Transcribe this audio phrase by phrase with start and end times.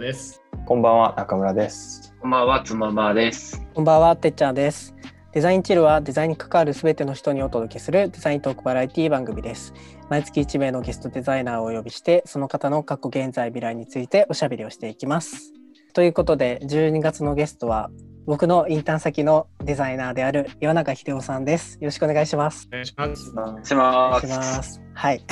[0.00, 0.42] トです。
[0.64, 2.14] こんばんは、中村です。
[2.20, 3.62] こんばんは、つままです。
[3.74, 4.94] こんばんは、てっちゃんです。
[5.32, 9.74] デザインチルはデザインに関わるすべての人にお届けするデザイントークバラエティ番組です。
[10.08, 15.52] 毎月1名のゲストデザイナーをお呼びして、その方の過去現在未来についておしゃべりをしていきます。
[15.92, 17.90] ということで、12月のゲストは
[18.26, 21.74] 僕のインターン先のデザイナーである岩永秀夫さんです。
[21.74, 22.68] よろしくお願いします。
[22.68, 23.30] お願いします。
[23.32, 24.26] お願いしおます。
[24.26, 24.80] 願いします。
[24.94, 25.20] はい。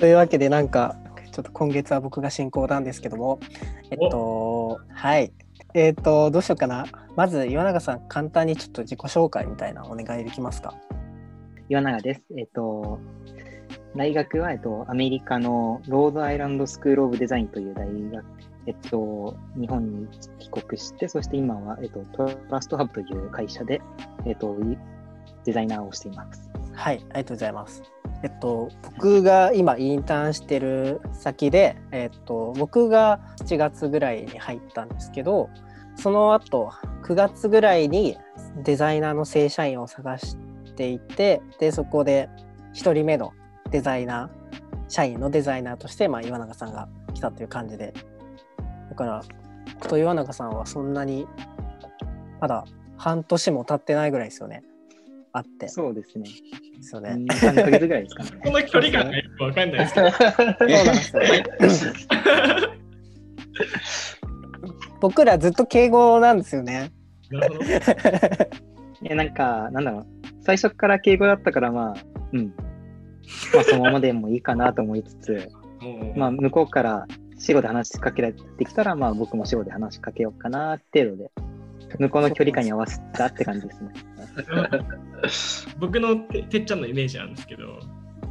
[0.00, 0.96] というわけでなんか
[1.36, 3.40] ちょっと今月は僕が進行なんですけども
[3.90, 5.30] えっとはい
[5.74, 10.74] えっとどうしようかなまず岩永さん簡単にちょっと自己紹介みたいなお願いできますか？
[11.68, 12.22] 岩永です。
[12.38, 13.00] えっと、
[13.96, 18.24] 大学は、えっと、アメリカのロードアイランドスクールオブデザインという大学、
[18.66, 20.06] えっと、日本に
[20.38, 23.82] 帰国して、そして今は、えっと、トラストハブという会社で、
[24.24, 24.56] えっと、
[25.44, 26.45] デザイナーをしています。
[26.76, 27.82] はいありがとうございます。
[28.22, 35.48] えっと僕が今インターンしてる先でえっと僕が7月ぐらいに入ったんですけど
[35.96, 36.70] その後
[37.02, 38.16] 9月ぐらいに
[38.62, 40.36] デザイナーの正社員を探し
[40.76, 42.28] ていてでそこで
[42.74, 43.32] 1人目の
[43.70, 44.46] デザイナー
[44.88, 47.92] 社員のデザイナーとして、まあ、岩永さんが来たという感じで。
[48.90, 49.22] だから
[49.74, 51.26] 僕と岩永さんはそんなに
[52.40, 52.64] まだ
[52.96, 54.62] 半年も経ってないぐらいですよね。
[55.36, 56.24] あってそうですね。
[56.76, 57.10] ですよね。
[57.10, 58.30] 2、3ヶ月ぐらいですかね。
[58.42, 60.10] この距離感がよくわかんないですけど。
[60.10, 60.26] そう
[60.68, 61.00] なんで
[61.68, 62.06] すよね。
[65.00, 66.90] 僕らずっと敬語なんですよね。
[67.30, 67.64] なるほど。
[69.02, 70.06] いや、なんか、なんだろう。
[70.40, 71.96] 最初から敬語だったから、まあ、
[72.32, 72.54] うん。
[73.54, 75.48] まあ、そのままでもいいかなと思いつつ、
[76.14, 77.06] まあ、向こうから
[77.38, 81.30] 死語で話しかけられてきたら、まあ、僕も死語で話しかけようかな程度で、
[81.98, 83.90] 向こうの距離感に合わせたって感じですね。
[85.78, 87.78] 僕のててっちゃんのイメージなんですけど、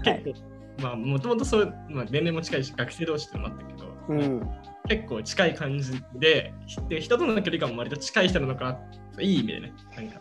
[0.03, 4.49] 結構、まあ、もともとそう、まあ、年齢も近いし、学生同士ってのもあったけど、うん。
[4.87, 6.53] 結構近い感じで、
[6.89, 8.79] で人との距離感も割と近い人なのか
[9.17, 9.73] な、いい意味でね。
[9.95, 10.19] なんか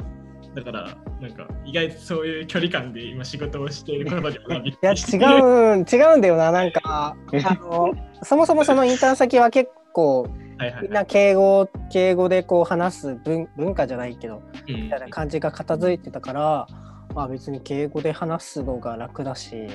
[0.55, 6.53] だから、なんか意外とそういう距離感で今仕事をしていることにはびっ いや、違うん、違うんだよな。
[6.53, 7.93] なんか、あの、
[8.23, 10.28] そもそもそのインターン先は結構、
[10.59, 16.66] はいはいみんな敬語、敬語でこう話す文文化じゃないけど、うんみたいな感じが片付いてたから、
[17.15, 19.69] まあ別に敬語で話すのが楽だし、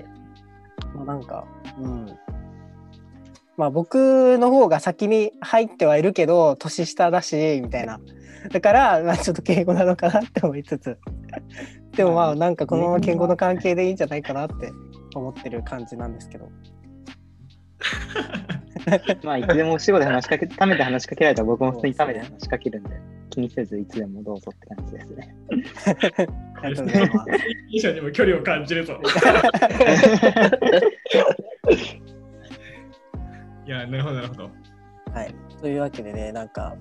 [0.96, 1.46] まあなんか、
[1.80, 2.08] うん。
[3.58, 8.00] まあ僕の方が先に入ってはいるけど、年下だし、みたいな。
[8.52, 10.98] だから、まあちょっと敬語なのかなって思いつつ。
[11.96, 14.72] でもまあなんかこのまま敬語の関係でいいんじゃないかなって
[15.16, 16.50] 思ってる感じなんですけど。
[19.24, 22.90] まあ、いつでも死語で話しかけ、ためで話しかけられたら僕も普通にためで話しかけるんで、
[23.30, 25.36] 気にせずいつでもどうぞって感じですね。
[26.62, 27.92] ありがとうございます。
[27.94, 29.00] にも距離を感じるぞ。
[33.66, 34.50] いや、なるほど、なるほど。
[35.14, 35.34] はい。
[35.62, 36.76] というわけでね、なんか、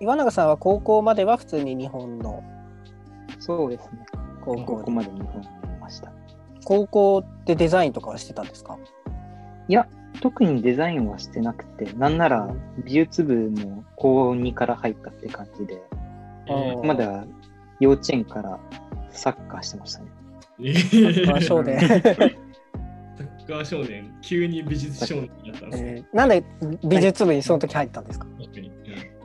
[0.00, 2.42] 岩永さんは高校までは普通に日本の
[3.38, 3.98] そうですね。
[4.42, 5.50] 高校でここまで日本にい
[5.80, 6.12] ました。
[6.64, 8.78] 高校でデザインとかはしてたんですか？
[9.70, 9.86] いや、
[10.20, 12.52] 特にデザインはしてなくて、なんなら
[12.84, 15.80] 美術部も高2から入ったって感じで、
[16.48, 17.24] えーまだ
[17.78, 18.58] 幼稚園から
[19.10, 20.06] サッカーしてましたね。
[20.62, 22.36] えサッカー少年、サッ
[23.46, 25.94] カー少年、急に美術少年になったんですね。
[25.96, 26.44] えーなんで
[26.84, 28.26] 美術部にその時入ったんですか？
[28.38, 28.72] 確かに。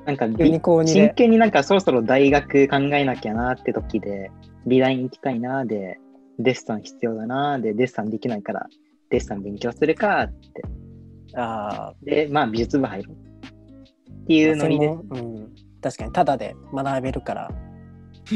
[0.05, 1.13] なんか急に高2真で。
[1.15, 4.29] 剣になんかそろそろ大学考えなきゃなって時で、
[4.67, 5.99] 美大に行きたいなで、
[6.37, 8.67] デッサン必要だなで、デッサンできないから、
[9.09, 10.63] デッサン勉強するかって。
[11.35, 15.51] あで、まあ美術部入ろうってーいうノリで、それもうん、
[15.81, 17.49] 確かに、ただで学べるから。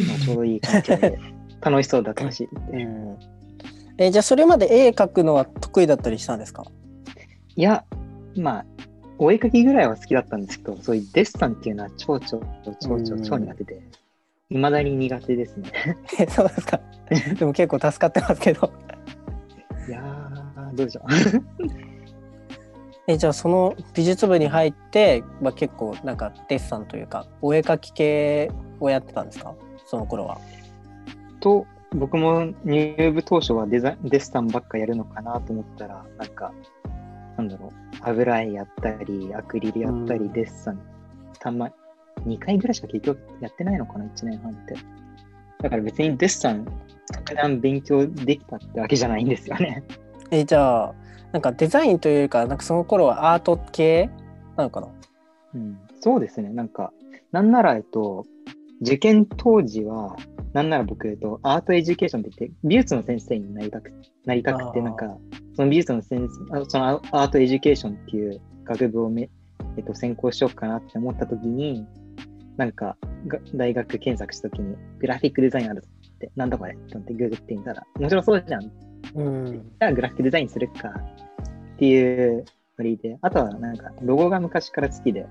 [0.08, 1.18] まあちょうどいい環境で
[1.62, 3.18] 楽しそうだったし、うん
[3.98, 6.64] えーじゃあ、それまで絵描くのは得意だったりしたんですか？
[7.56, 7.84] いや、
[8.38, 8.66] まあ、
[9.18, 13.82] お絵描きぐらいは好きだったんですけど、そういうデッサンっていうのは超超超超超苦手で、
[14.50, 15.72] いまだに苦手ですね。
[16.20, 16.80] えそうですか。
[17.38, 18.72] でも結構助かってますけど。
[19.88, 21.06] いやー、どうでしょう。
[23.08, 29.56] えじゃあその美術部に入って、まあ、結構なんかデッサンというかお絵描き系をやってたんですか？
[29.88, 30.38] その頃は。
[31.40, 36.54] と、僕も入部当初はデザデッサンばっかやるのかなと思ったら、なんか、
[37.38, 37.70] なんだろう、
[38.02, 40.80] 油絵やったり、アクリルやったり、うんデッサン、
[41.40, 41.72] たま、
[42.28, 44.76] 2回ぐらいしか結局やってないのかな、1年半って。
[45.64, 46.68] だから別にデッサン、
[47.12, 49.84] 格段勉強できたってわけじゃないんですよね。
[50.32, 50.96] えじゃあ
[51.32, 54.10] なんかデザインというかなんかその頃はアート系？
[54.58, 54.88] なのかな？
[55.56, 56.50] うん、そうですね。
[56.50, 56.92] なんか、
[57.32, 58.26] なんなら、えっと、
[58.82, 60.16] 受験当時は、
[60.54, 63.92] なんなら僕、えっと、 art education って言って、美術の先生になりたく
[64.26, 65.18] なりたくて、なんか、
[65.56, 69.30] その美術の先生、あそのア art education っていう学部をめ、
[69.78, 71.86] えっと、専攻しようかなって思った時に、
[72.58, 72.98] なんか
[73.28, 78.62] が大学検索した時にグラフィックデザインあるぞって、なんだこれって思ってググってみたら、面白そうじゃん。
[78.62, 78.68] じ
[79.16, 79.72] うん。
[79.80, 82.46] ゃあグラフィックデザインするかっていう
[82.78, 85.26] ノリで、あとはなんかロゴが昔から好きで、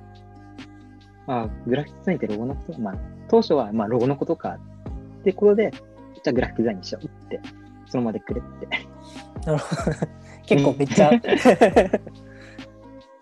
[1.27, 2.95] まあ、グラフィックデザインってロゴのこと、まあ、
[3.29, 4.59] 当初はまあロゴのことか
[5.21, 7.41] ってことで、じゃあグラフィックデザインにしようって、
[7.87, 8.67] そのまでくれって。
[9.47, 9.83] なるほど。
[10.47, 11.11] 結構めっちゃ。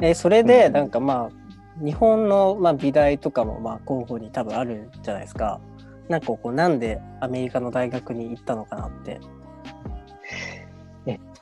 [0.02, 5.60] えそれでなんかまあ日本のまあ美大とかもまあ候補に多分あるじゃないですか。
[6.08, 9.20] なんかこうなんでアメリカの大学に行ったのかなって。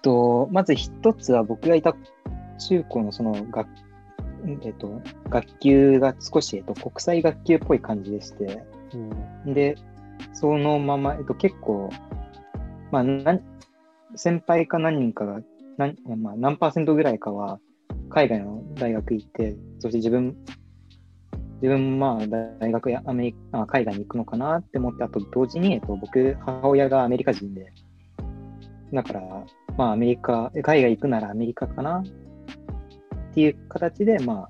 [0.05, 1.97] と、まず一つは僕がいた
[2.69, 3.67] 中高のその学、
[4.63, 8.63] えっと、学級が少し、えっと、国際学級っぽい感じでして、
[9.45, 9.55] うん。
[9.55, 9.77] で、
[10.35, 11.89] そのまま、えっと、結構、
[12.93, 13.05] まあ、
[14.15, 15.41] 先輩か何人かが
[15.79, 17.59] 何,、まあ、何パーセントぐらいかは
[18.11, 20.37] 海外の大学行って、そして自分、
[21.63, 22.27] 自分もまあ
[22.61, 27.73] 大学やアメリカあ海外に行くのかなって思って、あと同時に、えっと、僕、母親がアメリカ人で、
[28.93, 29.45] だから、
[29.77, 31.99] まあアメリカ、海外行くならアメリカかな？
[31.99, 34.49] っていう形で、まあ、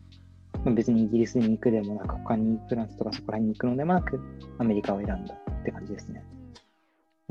[0.65, 4.21] まあ別にイギリスに行くでもなく、他にフランスとかそこら辺に行くのでもなく、
[4.59, 6.25] アメリカを選んだって感じですね。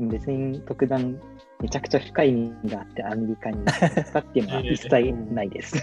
[0.00, 1.20] 別に特段、
[1.60, 5.76] めちゃくちゃ深い意味があって、アメリカに行ったっていうのは 一切ないです。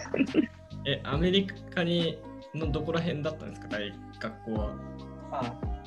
[0.85, 2.17] え、アメリカに
[2.53, 4.75] のどこら辺だったんですか、大学校は。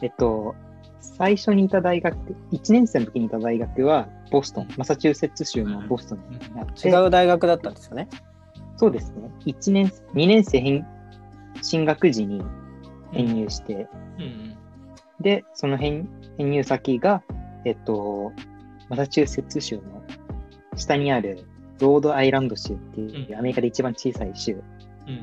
[0.01, 0.55] えっと、
[1.01, 2.17] 最初にいた大学、
[2.53, 8.09] 1年生の時にいた大学はボストン、マサチューセッツ州のボストンにあって、違う大学だったんですよね？
[8.77, 9.31] そうですね。
[9.47, 10.87] 1年、2年生編
[11.63, 12.43] 進学時に
[13.13, 13.89] 編入して、
[14.19, 14.57] うんうん。
[15.21, 17.23] で、その編編入先が、
[17.65, 18.33] えっと、
[18.89, 19.83] マサチューセッツ州の
[20.77, 21.45] 下にある
[21.81, 24.61] ロードアイランド州っていう、うんアメリカで一番小さい州
[25.07, 25.21] うん、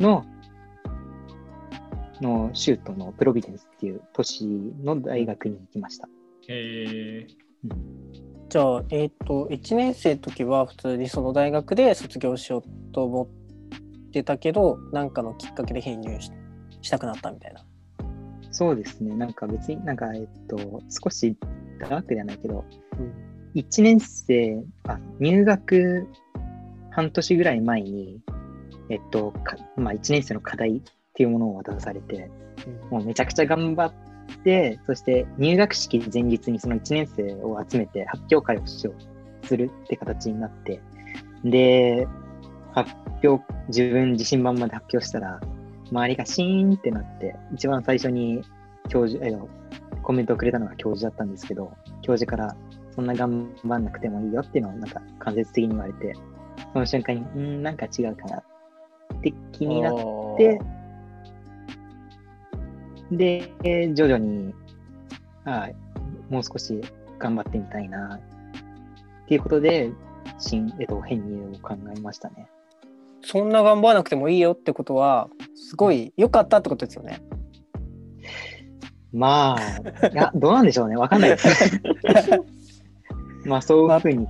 [2.22, 4.46] の、の州都のプロビデンスっていう都市
[4.84, 6.08] の大学に行きました。
[6.48, 7.28] へえ
[8.50, 13.30] じゃあえっ、と1年生の時は普通にその大学で卒業しようと思
[14.10, 16.32] ってたけどなんかのきっかけで編入し
[16.82, 17.66] したくなったみたいな。
[18.52, 19.16] そうですね。
[19.16, 20.58] なんか別になんか、えっと、
[20.90, 21.38] 少し
[21.80, 22.66] ダークではないけど、
[23.00, 26.08] うん1年生、あ、入学
[26.92, 28.22] 半年ぐらい前に、
[28.90, 32.30] えっと、かまあ、1年生の課題っていうものを渡されて、
[32.90, 33.94] もうめちゃくちゃ頑張っ
[34.44, 40.82] て、そして入学式前日にその1年生を集めて発表会をしようするって形になって、
[41.44, 42.08] で、
[42.74, 42.92] 発
[43.24, 45.40] 表、自分自信満々で発表したら、
[45.92, 48.42] 周りがシーンってなって、一番最初に
[48.88, 49.38] 教授、え
[50.04, 52.56] コメントをくれたのが教授だったんですけど、教授から、
[52.96, 56.14] そんな頑張んなくてもいいよっていうのをなんか間接的に言われて、
[56.74, 59.96] その瞬間に、うーん、なんか違うかなって気になっ
[60.38, 60.60] て、
[63.12, 63.52] で、
[63.94, 64.54] 徐々に、
[65.46, 65.70] あ
[66.30, 66.80] もう少し
[67.20, 68.20] 頑張ってみたいな、
[69.24, 69.92] っていうことで、
[70.38, 72.48] 新、えっと、編入を考えましたね。
[73.24, 77.22] そんな頑張らなくてもいいよってことはすごい良かったってことですよね。
[79.14, 80.96] まあ、いや、どうなんでしょうね。
[80.96, 81.82] わかんないです。
[83.46, 84.28] まあ、そういうふうに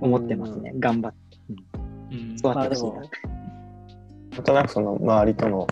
[0.00, 0.72] 思ってますね。
[0.78, 1.22] 頑張って。
[2.12, 3.02] うんそうまあでも
[4.32, 5.66] なんとなくその周りとの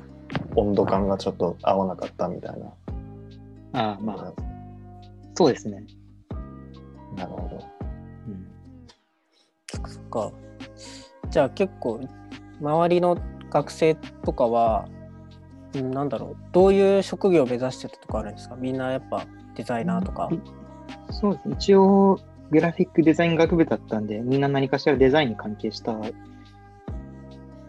[0.57, 2.67] 温度感がちょっと合わなかったみたいな。
[3.73, 4.33] ああ、まあ、
[5.35, 5.85] そうですね。
[7.17, 7.67] なるほど。
[8.29, 8.47] うん
[9.87, 10.33] そっか。
[11.31, 12.01] じゃあ結構
[12.61, 13.17] 周りの
[13.51, 14.89] 学生とかは、
[15.75, 18.57] うんなんだろうどういう職業を目指してたとかあるんですか？
[18.57, 20.29] みんなやっぱデザイナーとか。
[21.11, 21.55] そうですね。
[21.59, 22.19] 一応、
[22.51, 25.97] グラフィックデザイン学部だったんで、みんな何かしらデザインに関係した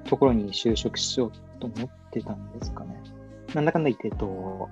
[0.05, 1.31] ところに就職しよう
[1.61, 3.01] と思ってたんですかね。
[3.53, 4.69] なんだかんだ言って、えっと、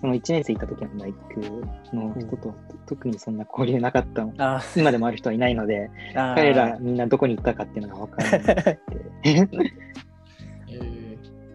[0.00, 2.54] その1年生行った時の大学の人と、
[2.86, 4.34] 特にそんな交流なかったの。
[4.38, 8.78] あ今でもある人はいないので、 彼らみんなどこに行ったかっていうのが分からなくて。
[9.24, 9.82] えー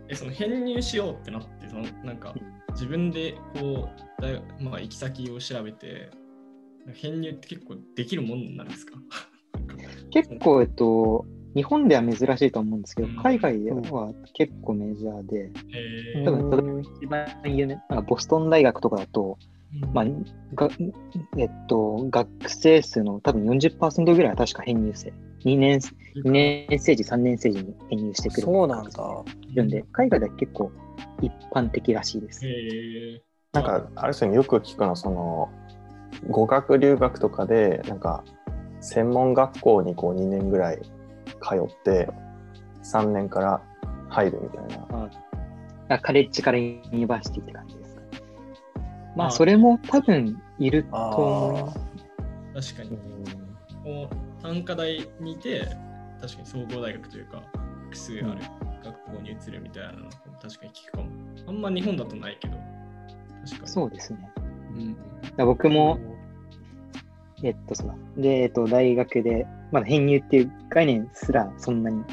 [0.09, 2.33] え、その編入しようってなって、そのなんか
[2.71, 6.09] 自分でこう、大学まあ、行き先を調べて、
[6.93, 8.93] 編入って結構できるもんなんですか
[10.11, 11.25] 結構、えっと、
[11.57, 20.05] 日本では珍しいと思うんですけどうん、海外では結構メジャーで、え多分一番有名なボストン大学とかだと、ーまあ、
[20.53, 20.69] が
[21.35, 25.11] えっと、学生数の多分40%ぐらいは確か編入生。
[25.45, 28.41] 2年 ,2 年生時、3年生時に編入してくる。
[28.43, 29.23] そうなんだ。
[29.51, 30.71] いるんで、海外では結構
[31.23, 32.45] 一般的らしいです。
[33.53, 35.49] なんか、あれですよね、よく聞くのは、その、
[36.29, 38.23] 語学留学とかで、なんか、
[38.79, 40.79] 専門学校にこう2年ぐらい
[41.27, 42.09] 通って、
[42.83, 43.61] 3年から
[44.09, 44.87] 入るみたいな。
[45.03, 45.09] あ
[45.89, 48.01] あカレッジからユニバーシティって感じですか？
[49.15, 52.75] まああ、それも多分いると思います。
[52.75, 52.99] 確かに。
[53.83, 55.61] こう単科大にいて、
[56.21, 57.41] 確かに総合大学というか、
[57.85, 58.41] 複数ある
[58.83, 61.07] 学校に移るみたいなのも確かに聞くかも。
[61.47, 62.57] あんま日本だとないけど、
[63.45, 63.67] 確かに。
[63.67, 64.29] そうですね。
[65.37, 65.45] うん。
[65.45, 65.97] 僕も、
[67.43, 67.95] えっと、そうだ。
[68.17, 72.03] で、えっと、大学で、まだ編入っていう概念すらそんなに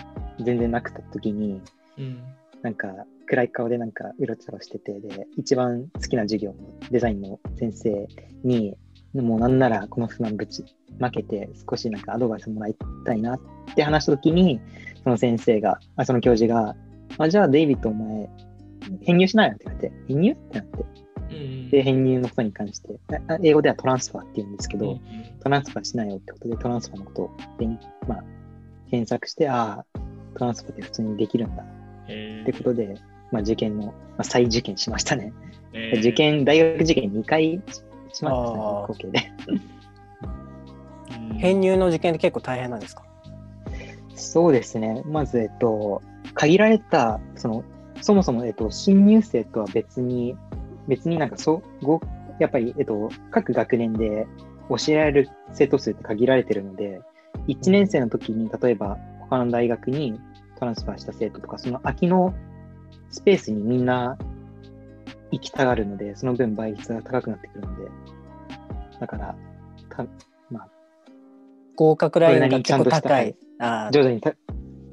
[0.40, 1.60] 全然なくた時に、
[1.98, 2.18] うん。
[2.62, 2.88] なんか、
[3.26, 6.56] 暗い顔でなんか、うろちょろしてて、で、一番好きな授業の
[6.90, 8.06] デザインの先生
[8.42, 8.76] に、
[9.14, 10.64] もうなんならこの不満ぶち
[11.00, 13.40] 負けて、少しなんかアドバイスもらいたいなっ
[13.74, 14.60] て話した時に、
[15.04, 16.74] その先生が、あその教授が、
[17.18, 18.28] あ、じゃあデイビッドお前、
[19.02, 20.32] 編入しないよって言われて、編入？
[20.32, 21.03] ってなって、うん。
[21.70, 25.00] で、編入のことに関して、あ英語ではトランスファーって言うんですけど、うん
[25.40, 27.78] トランスファーしないよってことで、トランスファーのことを勉、
[28.08, 28.24] まあ、
[28.90, 29.98] 検索して、ああ、
[30.38, 31.64] トランスファーって普通にできるんだ。
[32.08, 32.94] へってことで、
[33.30, 35.32] まあ、受験の、まあ、再受験しましたね。
[35.74, 35.98] えー。
[36.00, 39.32] 受験、大学受験2回しましたね、合計で。
[41.30, 41.38] うん。
[41.38, 43.04] 編入の受験って結構大変なんですか？
[44.14, 45.02] そうですね。
[45.06, 46.00] まず、えっと、
[46.34, 47.64] 限られた、その、
[48.00, 50.36] そもそも、えっと、新入生とは別に、
[50.88, 52.00] 別になんか、そう、ご
[52.38, 54.26] やっぱり、えっと、各学年で
[54.68, 57.00] 教えられる生徒数って限られてるので、
[57.48, 60.18] 1年生の時に、例えば、他の大学に
[60.58, 62.34] トランスファーした生徒とか、その空きの
[63.10, 64.18] スペースにみんな
[65.30, 67.90] 行きたがるので、その分倍率が高くなってくるので、
[69.00, 69.34] だから、
[69.90, 70.06] た
[71.76, 73.36] 合格ラインがんと高い。
[73.58, 74.34] あー徐々にた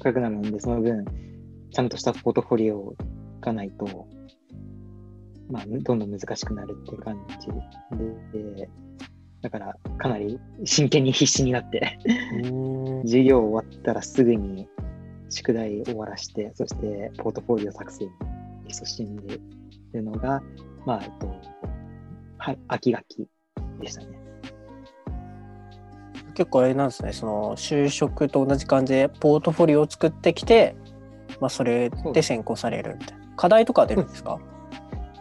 [0.00, 1.04] 高くなるので、その分、
[1.70, 2.94] ちゃんとしたポートフォリオ
[3.40, 4.06] がないと、
[5.52, 7.48] まあ、どんどん難しくなるっていう感じ
[8.38, 8.70] で、で
[9.42, 11.98] だから、かなり真剣に必死になって、
[13.02, 14.66] 授業終わったらすぐに
[15.28, 18.10] 宿題終わらして、そしてポートフォリオ作成に
[18.70, 19.40] 勤しんでい
[19.92, 20.42] るのが、
[20.86, 21.26] まあ、えっと、
[22.38, 23.28] は秋学期
[23.78, 24.18] でしたね。
[26.34, 30.76] 結構あれなんですね、その就職と同じ感じでポートフォリオを作ってきて、
[31.40, 33.26] まあ、それで選考されるみたいな。
[33.36, 34.38] 課題とか出るんですか、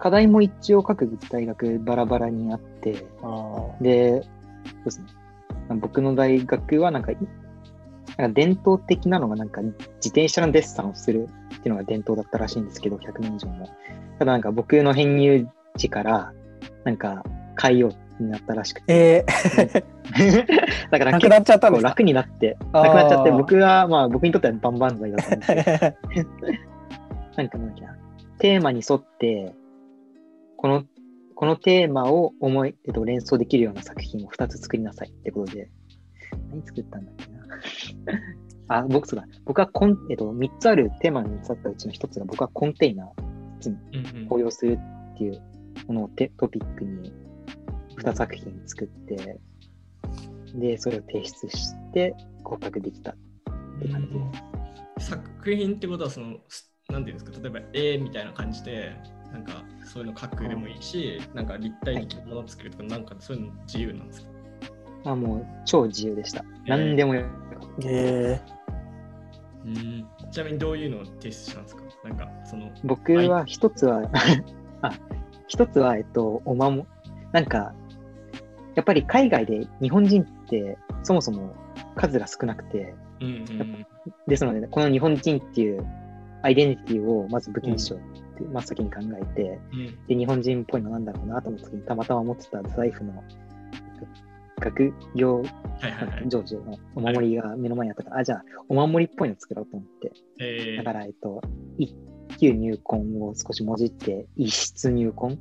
[0.01, 4.29] 課題も一応各大学バラバラにあって、あで、そ
[4.81, 5.05] うですね。
[5.79, 7.17] 僕の大学はなんかい、
[8.17, 13.69] なんか伝統的なのがなんか自転車のデッサンをするっていうのが伝統だったらしいんですけど、100年以上も。
[14.17, 16.33] ただなんか僕の編入時から
[16.83, 17.23] なんか
[17.61, 18.85] 変えようになったらしくて。
[18.87, 20.55] えー、
[20.89, 21.89] だからなくなっちゃったんですか？
[21.89, 26.33] 結構楽になって、なくなっちゃって、僕はまあ僕にとっては万々歳だったんですけど、
[27.37, 27.97] なんかなんだっけな、
[28.39, 29.53] テーマに沿って、
[30.61, 30.83] この、
[31.35, 35.71] このテーマを思い、えっと、連想できるような作品を2つ作りなさいってことで、
[36.51, 37.25] 何作ったんだっけ
[38.69, 38.77] な？
[38.81, 39.25] あ、僕そうだ。
[39.43, 44.77] 僕はコン、えっと、3つあるテーマの3つあったうちの1つが、僕はコンテイナー、応用する
[45.13, 45.41] っていう
[45.87, 47.11] ものをテトピックに
[47.97, 49.39] 2作品作って、
[50.53, 52.13] で、それを提出して
[52.43, 53.15] 合格できたっ
[53.81, 54.19] て感じで
[55.01, 55.09] す。
[55.09, 57.39] 作品ってことはそのすなんていうんですか？
[57.41, 58.95] 例えば絵みたいな感じで
[59.31, 64.27] なんかそういうの書くでもいいし、なんか立体的なものを作るとか、なんかそういうの自由なんですか？
[65.05, 66.43] まあもう超自由でした。
[66.65, 66.69] えー。
[66.69, 67.29] 何でもよかっ
[67.85, 68.41] え
[69.65, 70.07] うん。
[70.31, 71.83] ちなみにどういうのを提出したんですか？
[72.03, 72.73] なんかそのた。
[72.83, 74.09] 僕は一つは、
[74.81, 74.91] あ、
[75.47, 76.87] 一つは、えっと、おまも、
[77.31, 77.73] なんか、
[78.75, 81.53] やっぱり海外で日本人ってそもそも
[81.95, 83.85] 数が少なくて、うんうん
[84.27, 85.85] ですので、この日本人っていう
[86.41, 87.99] アイデンティティをまず武器にしよう。
[87.99, 88.10] っ
[88.41, 90.07] て、真っ先に考えて、うん。
[90.07, 93.23] で、日本人っぽいのなんだろうなと思った時に、たまたま持ってた財布の
[94.59, 96.29] 学業はいはいはい。
[96.29, 100.77] 成就のお守りが目の前にあったから、あ、じゃあ、お守りっぽいの作ろうと思って、えー。
[100.77, 101.41] だから、えっと、
[101.77, 101.95] 一
[102.37, 105.39] 級入魂を少しもじって、一室入魂？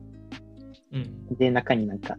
[0.92, 1.37] うん。
[1.37, 2.16] で、中になんか、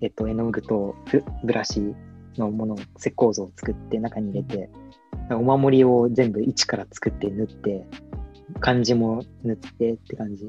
[0.00, 1.94] えっと、絵の具とブブラシ
[2.36, 4.70] のものを、石膏像を作って中に入れて、
[5.30, 7.86] お守りを全部一から作って縫って、
[8.62, 10.46] 漢字も塗ってって感じ。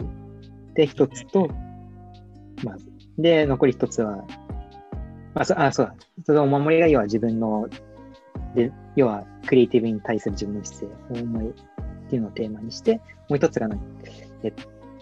[0.75, 1.49] で、一つと、
[2.63, 2.85] まず、
[3.17, 4.23] で、残り一つは、
[5.33, 5.95] あ、そあそうだ。
[6.25, 7.67] そのお守りが要は自分の、
[8.55, 11.53] で、要はクリエイティブに対する自分の姿勢、思いっ
[12.09, 13.01] ていうのをテーマにして、も
[13.31, 13.67] う一つが
[14.43, 14.53] えっ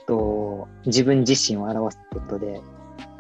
[0.08, 2.62] と、自分自身を表すことで、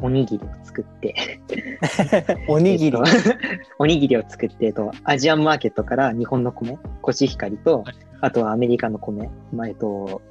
[0.01, 2.97] おにぎりを作って、ー、 おにぎり。
[2.97, 3.03] えっと
[3.77, 10.21] おにぎりを作って、えっと、アジアンマーケットから日本の米、コシヒカリとはい、あとはアメリカの米、まあ、えっと、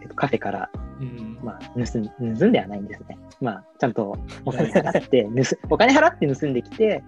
[0.00, 0.70] えっと、カフェから、
[1.00, 3.18] うんまあ、盗ん、盗んではないんですね。
[3.40, 7.02] まあ、ちゃんとお金払って、盗、お金払って盗んできて、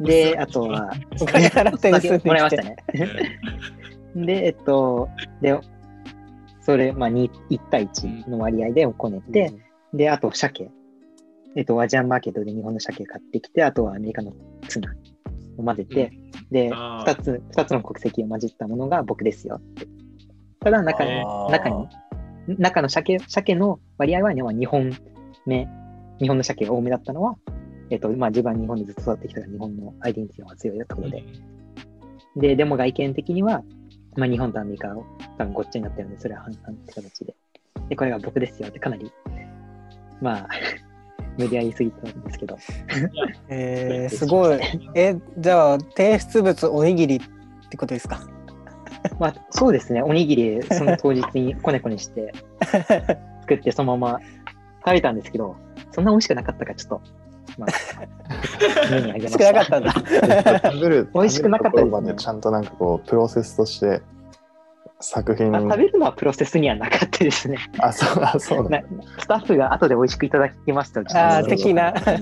[0.00, 2.76] で、あとは、お金払って盗んできてもらいましたね。
[4.16, 5.08] で、えっと、
[5.42, 5.58] で、
[6.62, 9.52] それ、まあ、2 1対1の割合でこねて、
[9.92, 10.70] で、あと、鮭。
[11.56, 14.32] えっと、アジアンマーケットで日本の鮭買ってきて、あとはアメリカの
[14.68, 14.94] ツナ
[15.58, 19.86] を混ぜて、で、あー2つ、二つの国籍を混じったものが僕ですよって。
[20.60, 21.88] ただ中に中に、
[22.58, 24.92] 中の鮭、鮭の割合はねまあ日本
[25.46, 25.68] 目、
[26.18, 27.36] 日本の鮭が多めだったのは、
[27.90, 31.24] えっと、まあ自分は日本でずっと育ってきたから日本のアイデンティティが強いよってことで。
[32.36, 33.62] で、でも外見的には、
[34.16, 35.04] まあ日本とアメリカを
[35.38, 37.34] 多分ごっちゃになってるんで、それは半々って形で。
[37.88, 39.10] で、これが僕ですよってかなり、
[40.20, 40.48] まあ、
[41.38, 42.58] 無理やりすぎたんですけど。
[43.48, 44.58] えー、すごい。
[44.94, 48.20] え、じゃあ、提出物おにぎりってことですか？
[49.18, 50.02] まあ、そうですね。
[50.02, 52.32] おにぎり、その当日にこねこねして、
[53.42, 54.20] 作ってそのまま
[54.84, 55.56] 食べたんですけど、
[55.92, 57.02] そんな美味しくなかったから、ちょっと、
[57.58, 59.52] まあ、 目にあげま少した。
[59.52, 60.70] なかったんだ。
[60.72, 64.02] 食べる美味しくなかったですねちゃんとなんかこうプロセスとして
[65.00, 67.58] 作品あ食べるのはプロセスにはなかったですね。
[67.78, 68.86] あそうあそうだな
[69.18, 71.92] スタッフが後で美味しくいただきますと、ちょっあ的な。
[71.92, 72.18] ちょっ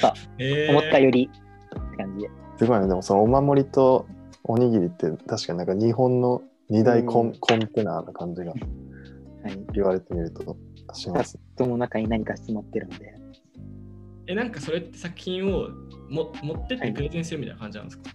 [0.00, 2.30] とえー思ったよりって感じで。
[2.58, 4.06] すごいねでもそのお守りと
[4.44, 8.58] おにぎりって確かになんか日本の二大コン,、うんコンテナな感じがはい。
[9.72, 10.56] 言われてみると
[10.94, 13.14] しますその中に何か詰まってるので。
[14.28, 15.68] え、なんかそれって作品を
[16.08, 18.10] も持ってってプレゼンするみたいな感じなんですか、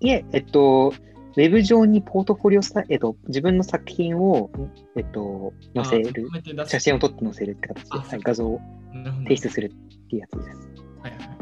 [0.00, 0.94] いえ、えっと、
[1.36, 4.50] ウェブ上にポートフォリオさ、えっと、自分の作品を、
[4.96, 6.28] えっと、載せる
[6.66, 8.60] 写真を撮って載せるって形で、あはい、画像を
[9.24, 9.70] 提出するっ
[10.08, 10.58] ていうやつです。
[11.02, 11.38] はいはいはい。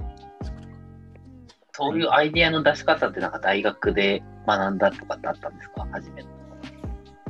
[1.72, 5.86] そういうアイデアの出し方ってなんか大学で学んだとかってあったんですか？
[5.92, 6.28] 初めて。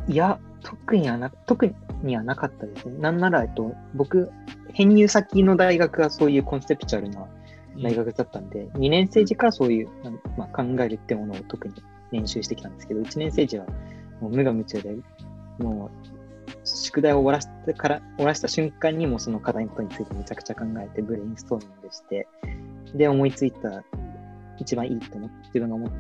[0.08, 1.70] いや、特にはな、特
[2.02, 2.98] にはなかったですね。
[2.98, 4.30] なんなら、えっと、僕、
[4.72, 7.26] 編入先の大学がそういうコンセプチュアルな
[7.82, 9.88] 大学だったんで、2年生時からそういう、
[10.36, 11.74] まあ、考えるってものを特に
[12.14, 13.66] 練習してきたんですけど、1年生時は
[14.20, 14.96] もう無我夢中で、
[15.58, 16.08] もう、
[16.64, 22.28] 宿題を終わらせてから、終わらせた瞬間にもうその課題のことについてめちゃくちゃ考えて、ブレインストーミングして、
[22.94, 23.82] で、思いついた、
[24.58, 25.90] 一番いいと思って、自分が思っ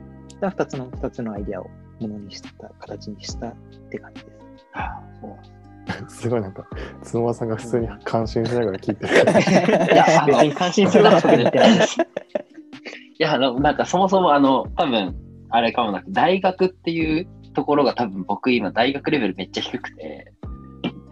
[0.40, 3.54] た2つの、二つのアイデアをものにした、形にしたっ
[3.90, 4.66] て感じです。
[4.74, 6.66] ああそうすごいなんか
[7.04, 12.00] 角間さんが普通に感心しながら聞いてるいやあの別に感心することとか言ってないです。
[13.16, 15.14] いや、あの、なんかそもそもあの、多分
[15.54, 20.32] あれかもなく、大学っていうところが多分僕今大学レベルめっちゃ低くて、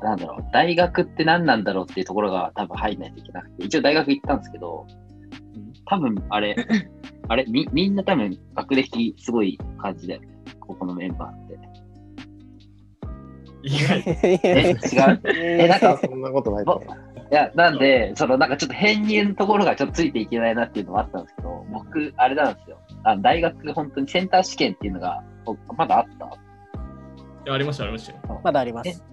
[0.02, 4.84] なんだろう、大学って何なんだろうっていうところが多分入んないといけなくて、一応大学行ったんですけど、
[5.86, 6.56] 多分あれ、
[7.28, 10.28] あれ、みみんな多分学歴すごい感じだよね、
[10.58, 11.58] ここのメンバーって。
[13.62, 14.02] 意外
[14.42, 15.20] え、違う？
[15.36, 22.78] え、なんか、そんなことないと思ういや、なんで、そのなんかちょっと編入のところがちょっとついていけないなっていうのもあったんですけど、僕、あれなんですよ。
[23.04, 26.26] あ大学、本当にセンター試験っていうのが、おまだあった？
[26.26, 26.28] い
[27.46, 28.40] やありました、ありましたよ。
[28.44, 29.04] まだあります。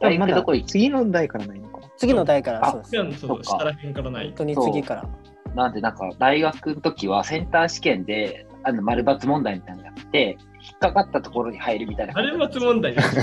[0.00, 3.20] 大まだ学どこ行っ次の代からないのかな次の代からあそうです。
[3.20, 4.34] そう下らへんからない本。
[4.34, 5.08] 当に次から。
[5.54, 10.36] なんで、なんか、大学の時はセンター試験で、あの、丸抜問題みたいなのやって、
[10.68, 12.58] 引っかかったところに入るみたいなあれ感じ。
[12.58, 13.14] は問題です。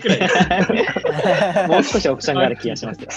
[0.00, 1.68] くらい。
[1.68, 3.08] もう少しオプションがある気がしますよ。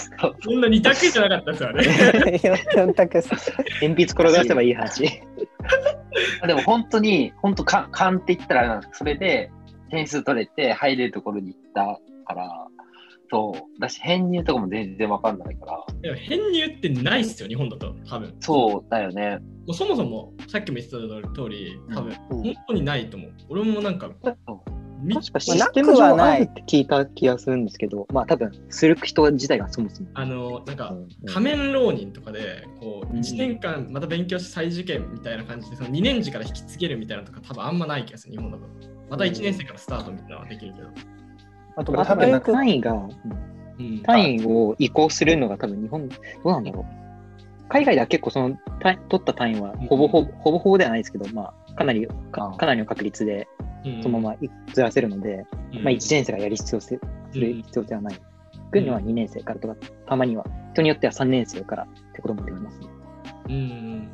[0.41, 2.39] そんな二択じゃなかったですよね。
[2.75, 3.21] 4択。
[3.81, 5.03] 鉛筆転がせばいい話。
[6.45, 9.51] でも本当に、本当か、勘って言ったらあれなんですけどそれで
[9.89, 12.67] 点数取れて入れるところに行ったから、
[13.31, 13.79] そう。
[13.79, 17.95] だし、編入とかも全然わかんないから、でも編入ってないっすよ、日本だと。
[18.05, 18.29] 多分。
[18.29, 19.39] もそうだよね。
[19.67, 20.97] うそもそも、さっきも言ってた
[21.33, 23.31] 通り、多分、うん本当にないと思う。
[23.47, 24.09] 俺もなんか、
[25.01, 30.09] み確かシステム上あるって聞いた気がするんですけど、まあ多分、する人自体がそもそも。
[30.13, 38.63] あの、なんか、うん仮面浪人とかで、こう、うん1年間また勉強して再受験みたいな感じで、その2年次から引き継げるみたいなのとか多分あんまない気がする、日本だと。
[39.09, 41.20] また1年生からスタートみたいなのはできるけど。
[41.75, 44.01] あと、あと単位が、うん。
[44.03, 47.01] 単位を移行するのが多分日本、どうなんだろう。
[47.69, 53.47] 海外では結構その単取った単位はほぼほぼ、ほぼほぼではないですけど、まあかなりかあかなりの確率で
[53.85, 54.03] うん。
[54.03, 54.37] そのまま
[54.73, 55.83] ずらせるので、うん。
[55.83, 56.99] まあ1年生がやる必要性
[57.31, 58.15] する必要性はない。
[58.71, 62.87] 軍のは2年生からとか、たまには人によっては3年生からってこともできますね。
[63.49, 64.11] うん。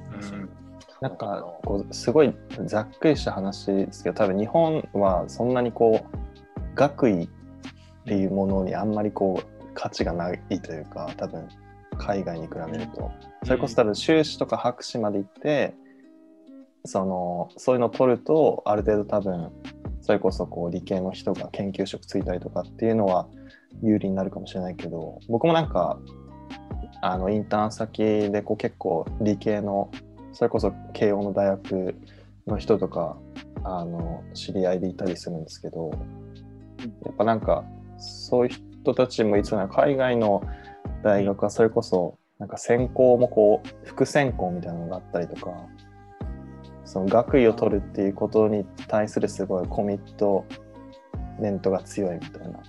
[1.02, 2.34] なんかこうすごい
[2.66, 7.30] ざっくりした話ですけど多分日本はそんなにこう学位
[8.08, 11.46] っていうものにあんまりこう価値がないというか多分
[11.98, 13.12] 海外に比べると。
[13.44, 15.76] それこそ多分修士とか博士まで行って
[16.86, 19.52] そのそういうのを取るとある程度多分
[20.02, 23.28] それこそこう理系の人が研究職ついたりとかっていうのは
[23.84, 26.00] 有利になるかもしれないけど僕もなんか
[27.02, 29.92] あのインターン先でこう結構理系の
[30.32, 31.96] それこそ慶応の大学
[32.48, 33.18] の人とか
[33.64, 35.92] あの知り合いでいたりするんですけど、
[37.06, 37.66] やっぱなんか
[37.98, 40.44] そういう人たちもいつも海外の
[41.04, 45.52] 大学はそれこそなんか専攻もこう副専攻みたいなのがあったりとか
[46.86, 50.46] その学位を取るっていうことに対するすごいコミット
[51.40, 52.60] メントが強いみたいな。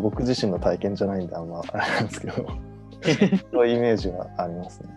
[0.00, 2.34] 僕自身の体験じゃないんであんまあれなんですけど。
[3.52, 4.88] そういうイメージはありますね。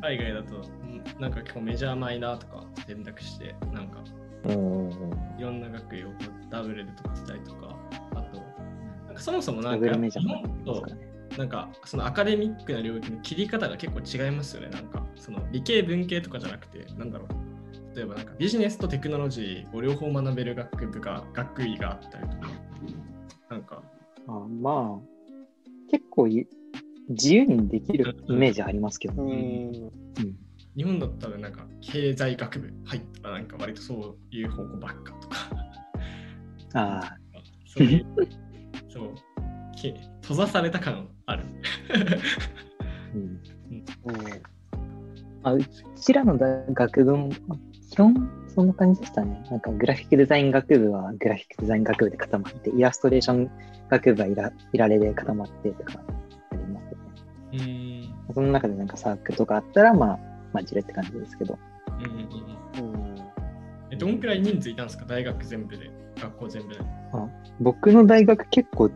[0.00, 4.02] 海外だと、うんなんか結構メジャーマイナーとか選択して、なんか
[4.46, 6.08] いろんな学位を
[6.50, 7.76] ダブルで取ってたりとか、
[9.14, 9.90] なんかそもそもなんか。
[11.38, 14.68] なんかそのアカデミックな領域の切り方が結構違いますよね。
[14.68, 17.96] なんかその理系文系とかじゃなくて、なんだろう。
[17.96, 22.48] 例えばなんかビジネスとテクノロジーを両方学べる学部が、学位があったりとか、
[23.50, 23.82] なんか、
[24.26, 26.46] あまあ、結構い
[27.08, 29.34] 自由にできるイメージありますけどうね。
[29.34, 29.74] ん。
[29.74, 29.92] うん
[30.76, 35.36] 日本だったらなんか経済学部入ったらなんか割とそういう方向ばっかとか、
[36.74, 37.16] あ
[37.64, 38.06] そういう、
[38.94, 39.14] そう、
[39.76, 41.44] け閉ざされた感ある。
[43.12, 43.84] ーうんうん
[45.42, 45.60] まあ、う
[45.96, 47.58] ちらの大学部も、まあ
[47.90, 49.44] 基本そんな感じでしたね。
[49.50, 53.50] なんかグラフィックデザイン学部はグラフィックデザイン学部で固まって、イラストレーション
[53.90, 56.00] 学部はイライラレで固まってとか
[56.52, 57.04] ありますよね。
[57.52, 58.34] うーん。
[58.34, 60.18] その中でなんかサークルとかあったら、まあ、
[60.52, 61.58] 混じるって感じですけど。
[61.98, 62.10] うんうん
[62.90, 63.14] うんうん
[63.90, 65.04] えどんくらい人数いたんですか？
[65.04, 66.80] 大学全部で、学校全部で。
[67.60, 68.90] 僕の大学結構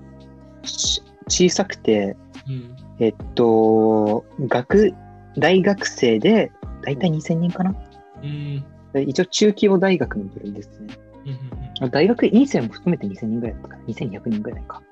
[0.62, 2.16] し小さくて、
[2.48, 2.76] うん。
[3.00, 4.92] えっと、学、
[5.36, 6.50] 大学生で
[6.82, 7.74] 大体2000人かな、
[8.22, 8.64] うん。
[8.92, 10.96] で一応中規模大学の部類ですね。
[11.24, 14.82] うんうんあ大学院生も含めて2000人ぐらいだったかな ?2200 人ぐらいか。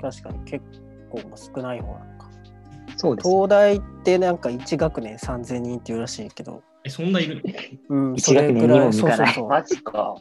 [0.00, 0.64] 確かに結
[1.10, 2.30] 構少ない方なのか。
[2.96, 3.34] そうです、ね。
[3.34, 7.42] 東大ってなんか1学年3000人っていうらしいけど、え、そんないる
[7.88, 7.96] の？
[8.10, 9.48] うん、一それぐらい、そうそうそう。
[9.48, 10.14] マジか。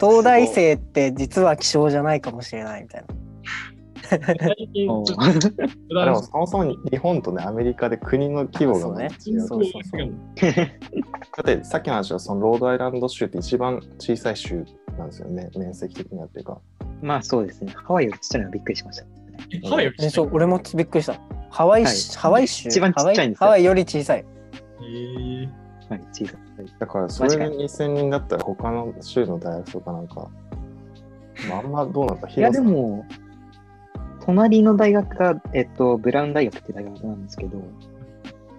[0.00, 3.06] 東大生って実は希少じゃないかもしれないみたいな。
[4.10, 5.04] でも
[6.22, 10.10] そもそも日本とねアメリカで国の規模がそうね違うそうそうそう
[11.36, 14.64] だってさっきの話はそのロードアイランド州って一番小さい州
[14.96, 16.58] なんですよね面積的にはっていうか
[17.02, 17.74] まあそうですね。
[17.76, 19.04] ハワイよりちっちゃいのはびっくりしました。
[19.52, 21.20] えハワイよりえそう俺もびっくりした。
[21.50, 22.68] ハワイ,、はいハワイ州？
[22.68, 24.24] 一番ちっちゃいんですよハワイハワイより小さい。
[24.80, 25.57] えー
[25.88, 26.38] はい、小さい。
[26.78, 30.28] だからそれで間違2000人だったら他の州の大学とかなんか、
[31.48, 33.06] まあ、あんまどうなんだいや、でも、
[34.24, 37.62] 隣の大学が、えっと、ブラウン大学って大学なんですけど、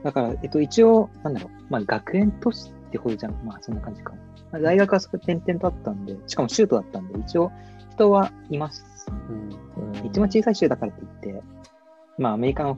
[0.03, 3.33] だから、えっと、一応、なんだろう、まあ、学園都市ってほどじゃん。
[3.43, 4.17] まあ、そんな感じかも。
[4.51, 7.51] まあ大学はそこ点々とあったんで、しかも州都だったんで、一応、
[7.91, 8.85] 人はいます。
[9.09, 9.49] うん
[9.83, 11.43] うん一番小さい州だからといって、
[12.17, 12.77] まあ、アメリカの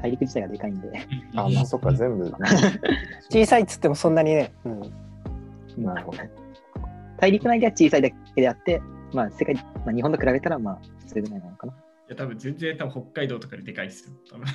[0.00, 0.88] 大陸自体がでかいんで、
[1.34, 2.32] あまあそっか全部
[3.30, 4.52] 小さいっつってもそんなにね。
[4.64, 6.18] うん、なるほど
[7.18, 11.72] 大陸内では小さいだけであって、まあ、世界、まあ、日本と比べたら、まあ、普通ぐらいなのかな。
[11.72, 11.78] いい
[12.10, 14.14] や、多分全然多分北海道とかででかいですよ。
[14.30, 14.46] 多分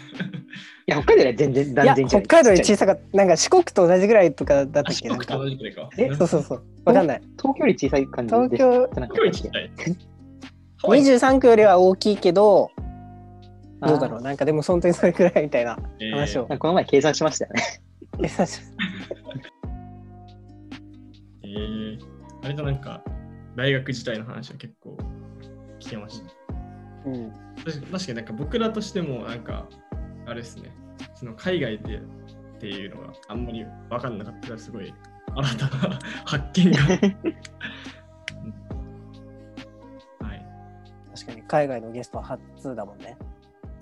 [0.87, 3.17] や、北海道よりは全然、断然違う北海道より小さかった。
[3.17, 5.07] なんか四国と同じぐらいとかだったっけ？
[5.07, 5.49] 四国と同。
[5.49, 5.89] じくらいか。
[5.97, 6.63] えそうそうそう。
[6.85, 7.21] わかんない。
[7.37, 9.71] 東京より小さい感じで東京東京よりったっけちっちゃい。
[10.79, 12.71] ハワイ23区よりは大きいけど、
[13.81, 14.21] どうだろう。
[14.21, 16.41] なんかでも本当にそれくらいみたいなえー話を。
[16.41, 17.61] なんかこの前計算しましたよね。
[18.21, 18.61] 計算し
[21.43, 21.99] えー、
[22.43, 23.03] あれとなんか、
[23.55, 24.97] 大学時代の話は結構
[25.79, 26.33] 聞けました。
[27.05, 27.31] うん。
[27.65, 29.67] 確かになんか僕らとしてもなんか、
[30.25, 30.71] あれですね、
[31.15, 32.01] その海外でっ
[32.59, 34.93] ていうのがあんまり分かんなかったからすごい
[35.35, 36.79] 新たな発見が。
[38.43, 38.47] う
[40.23, 40.45] んはい。
[41.15, 43.17] 確かに海外のゲストは初だもんね。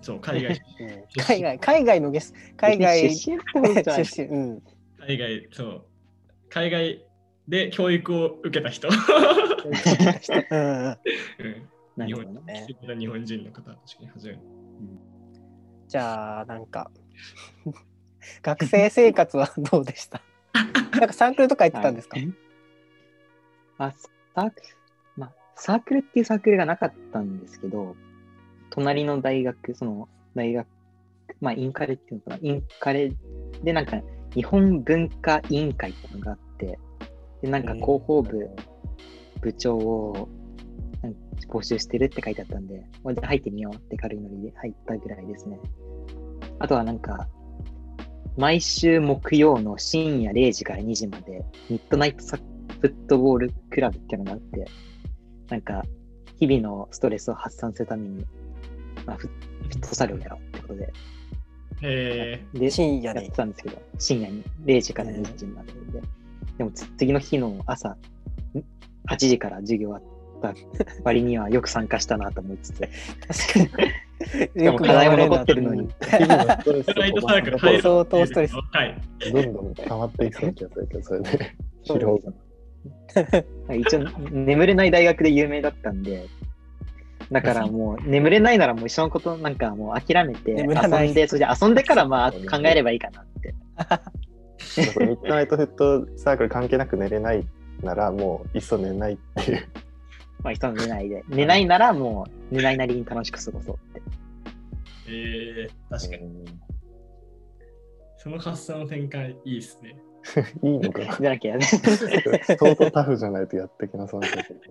[0.06, 1.04] そう、海外、 うん。
[1.18, 3.32] 海外、海外のゲスト、海外 出
[4.22, 4.28] 身。
[4.28, 4.62] うん。
[5.00, 5.86] 海外、そう、
[6.48, 7.04] 海外
[7.48, 8.88] で教育を受けた人。
[11.98, 14.40] 日本人の方、確かに初めて。
[15.88, 16.92] じゃあ、なんか、
[18.44, 20.22] 学生生活はどうでした？
[20.54, 22.34] なんかサークルとか行ってたんですか、はい。
[23.80, 24.68] あサークル、
[25.18, 27.96] まあ、サークルっていうサークルがなかったんですけど、
[28.76, 30.68] 隣の大学、その大学、
[31.40, 33.12] まあ、インカレっていうのかな、インカレ
[33.64, 34.02] でなんか、
[34.34, 36.78] 日本文化委員会っていうのがあって、
[37.42, 38.50] で、なんか広報部、
[39.40, 40.28] 部長を
[41.48, 45.58] 募集してるって書いてあったんで、もうじゃあ入ってみようって軽いノリで入ったぐらいですね。
[46.60, 47.30] あとはなんか、
[48.38, 52.44] 毎週木曜の深夜0時から2時まで、ミッドナイトサフ
[52.88, 54.66] ットボールクラブっていうのがあって、
[55.50, 55.84] なんか、
[56.38, 58.26] 日々のストレスを発散するために、
[59.06, 59.34] まあ、フフ
[59.70, 60.94] ットサルをやろうってことで、
[61.82, 63.32] へで、深夜にやって。
[63.32, 66.02] たんですけど、深夜に0時から2時までで、
[66.58, 67.98] でもつ次の日の朝、ん
[69.10, 70.02] 8時から授業あっ
[70.42, 70.54] た
[71.04, 72.82] 割にはよく参加したなと思いつつ、
[73.54, 74.64] 確かに。
[74.64, 75.90] でも課題も残ってるのに。
[77.82, 79.02] 相当ストレスはい。
[79.32, 81.56] どんどん溜まっていきそうな気がするけど、それで。
[83.78, 84.00] 一応
[84.32, 86.26] 眠れない大学で有名だったんで、
[87.32, 93.56] だからもう眠れないならもう一緒のことなんかもう諦めて遊んで、それで遊んでからまあ考えればいいかなって。
[94.78, 97.46] ミッドナイトフットサークル関係なく寝れない
[97.82, 99.68] なら、もういっそ寝ないっていう。
[100.44, 101.24] まあ一緒寝ないで。
[101.28, 104.02] 寝ないならもう寝ないなりに楽しく過ごそうって。
[105.08, 106.46] えー、確かに。
[108.18, 109.98] その発想の展開いいですね。
[110.64, 111.66] いいのかなじゃなきゃね。
[112.58, 114.62] 相当タフじゃないとやってきなそうな気がする。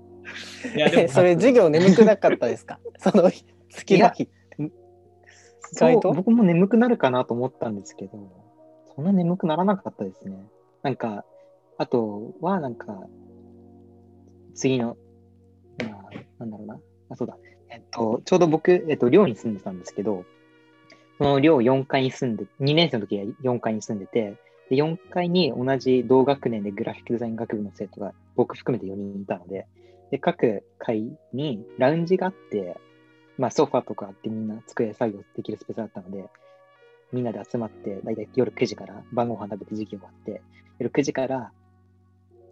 [0.77, 2.81] いや、でも、 それ授業眠くなかったですか？
[2.99, 4.29] その日、月の日。
[5.77, 8.11] そう意外と僕も眠くなるかなと思ったんですけど、
[8.95, 10.37] そんな眠くならなかったですね。
[10.83, 11.25] なんか、
[11.79, 13.07] あとはなんか、
[14.55, 14.97] 次の、
[15.83, 16.81] まあ、なんだろうな。
[17.11, 17.37] あ、そうだ。
[17.71, 20.25] えっと、ちょうど僕、えっと、寮に住んでたんですけど、
[21.19, 24.37] その寮4階に住んで、2年生の時は4階に住んでて、
[24.71, 29.67] で4階に同じ同学年でグラフィックデザイン学部の生徒が僕含めて4人いたので、
[30.11, 32.77] で各階にラウンジがあって、
[33.37, 36.29] まあソファーとかあってみんな机作業できるスペースだったので、
[37.13, 40.43] みんなで集まって、だいたい夜9時から晩ご飯食べて授業終わって、
[40.79, 41.53] 夜9時から、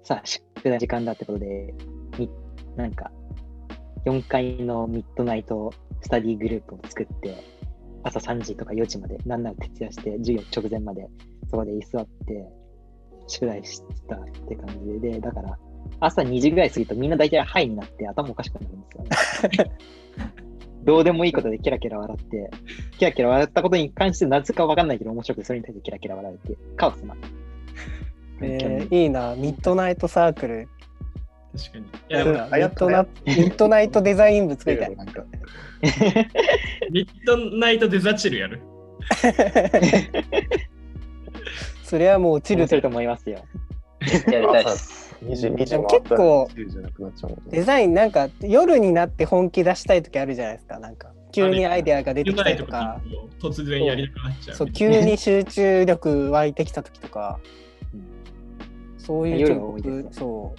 [0.05, 1.75] さあ、宿題時間だってことで、
[2.19, 2.31] み
[2.77, 3.11] なんか、
[4.05, 7.37] 4階のミッドナイトスタディグループを作って、
[8.05, 11.09] 朝3時とか4時まで、なんなら徹夜して、授業直前まで、
[11.53, 12.49] そこで居座って、
[13.29, 15.59] 宿題してたって感じで、でだから、
[16.01, 19.73] 朝2時ぐらい過ぎるとみんな大体ハイになって頭おかしくなるんですよね。
[20.85, 22.51] どうでもいいことでゲラゲラ笑って、
[22.99, 27.15] ゲラゲラ笑ったことに関してなぜかわかんないけど面白くて、それに対してゲラゲラ笑うっていうカオスな。
[28.41, 30.69] えーいいな、ミッドナイトサークル。
[31.57, 31.85] 確かに。
[31.85, 34.97] いや、ミッドナミッドナイトデザイン部作りたい。
[34.97, 35.25] なんか
[36.91, 38.63] ミッドナイトデザチルやる。
[41.85, 43.45] それはもうチル面白いと思いますよ。
[44.33, 45.17] やりたいです。
[45.25, 47.45] 2時、2時でも結構10じゃなくなっちゃうもんね。
[47.51, 50.79] デザインなんか夜になって本気出したい時あるじゃないですか。
[50.79, 53.01] なんか急にアイデアが出てきたりとか、
[53.41, 54.57] 突然やりたくなっちゃう。
[54.57, 57.39] そう急に集中力湧いてきた時とか、
[58.99, 60.03] そういうちょっと夜が多いですね。
[60.03, 60.55] 僕そ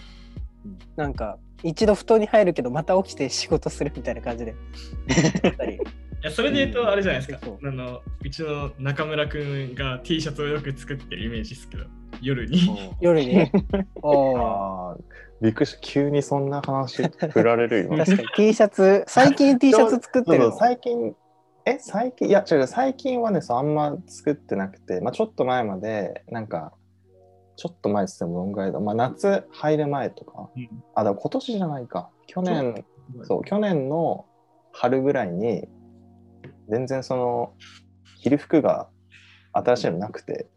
[0.66, 0.68] う。
[0.68, 0.78] うん。
[0.96, 4.54] なんか一度布団に入るけどまた起きて仕事するみたいな感じで
[6.24, 11.86] やそれで言うとあれじゃないですか、そうあのうちの中村くんが T シャツをよく作ってるイメージですけど、
[12.22, 12.94] 夜に。
[13.02, 13.42] 夜に？
[14.04, 14.98] ああ、
[15.42, 15.80] びっくりした。
[15.82, 17.98] 急にそんな話振られる今。
[17.98, 18.28] 確かに。
[18.36, 21.16] T シャツ最近 T シャツ作ってる最近、
[21.66, 26.74] え、最近、いや違う、最近はね、そうあんま作ってなくて、まあちょっと前まで、なんか、
[27.56, 30.84] ちょっと前っつってもどんぐらいだ、まあ夏入る前とか、うん。
[30.96, 32.10] あ、でも今年じゃないか。
[32.28, 32.86] 去年、
[33.24, 34.26] そう、去年の
[34.74, 35.68] 春ぐらいに、
[36.70, 37.54] 全然その、
[38.22, 38.88] 着る服が
[39.52, 40.48] 新しいのなくて、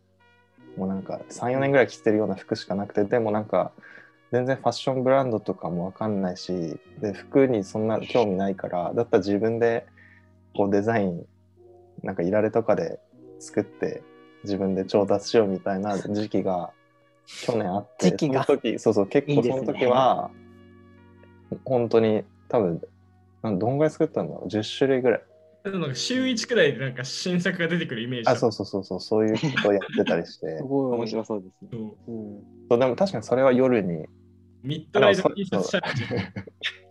[0.76, 3.72] もうなんか3、4年ぐらい着てるような服しかなくて、でもなんか、
[4.32, 9.86] 全然ファッションブランドとかもわかんないし、で、服にそんな興味ないから、だったら自分で
[10.54, 11.24] こうデザイン、
[12.02, 12.98] なんかいられとかで
[13.38, 14.02] 作って、
[14.44, 16.70] 自分で調達しようみたいな時期が
[17.42, 20.30] 去年あって、時期がその時、そうそう、結構その時は、
[21.64, 22.80] 本当に多分、
[23.42, 25.22] どんぐらい作ったんだろう ?10 種類ぐらい。
[25.70, 28.28] なんか週1くらいでなんか新作が出てくるイメージ。
[28.28, 30.62] あ、そうそうそうそう、そういうことをやってたりして す。
[30.62, 31.68] ごい面白そうですね。
[31.72, 34.06] そううんそうでも確かにそれは夜に、
[34.62, 36.02] ミッドナイト T シャツシャツ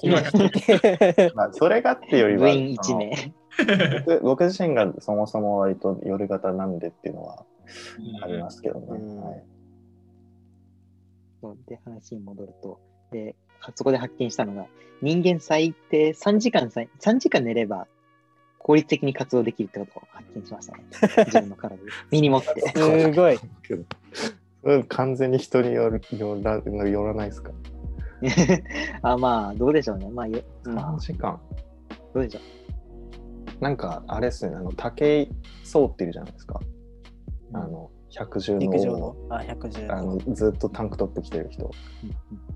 [0.02, 3.34] 今から まあ、それがっていうよりは、部員1名。
[4.06, 7.46] 僕僕自身がそもそも割と夜型なんでっていうのは
[8.22, 8.86] ありますけどね。
[8.90, 9.44] うんはい、
[11.42, 12.80] そうで、話に戻ると、
[13.12, 13.36] で、
[13.76, 14.68] そこで発見したのが、
[15.02, 17.88] 人間最低3時間さえ、3時間寝れば
[18.66, 20.84] 効率的に活動できるってことを発見しましたね。
[21.28, 21.84] 自分の体で。
[22.10, 22.62] 身に持って。
[22.76, 23.38] すごい。
[24.90, 27.52] 完全に人によるよらよらないですか、
[29.04, 30.10] あ、まあ、どうでしょうね。
[30.10, 31.40] まあ、よま ?3 あ、時間。
[32.16, 32.40] どうでしょ
[33.60, 35.32] なんかあれですね、あの武井
[35.64, 36.60] 壮っているじゃないですか。
[37.54, 39.16] あの百獣の陸上王の？
[39.30, 41.68] あ110あのずっとタンクトップ着てる人。
[41.68, 41.70] う。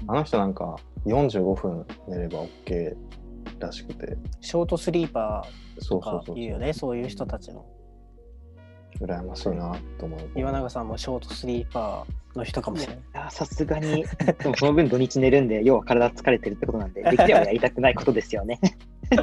[0.08, 2.98] あの人なんか45分寝れば OK
[3.60, 4.17] らしくて。
[4.41, 6.39] ショートスリーパーとかそうそうそう。
[6.39, 7.65] いいよね、そういう人たちの。
[9.00, 10.19] 羨ましいなと思う。
[10.36, 13.04] 岩永さんもショートスリーパーの人かもしれない。
[13.28, 14.04] あさすがに、
[14.41, 18.60] でもその分土日寝るんで、 要は体疲れてるってことなんで、できればやりたくないことですよね。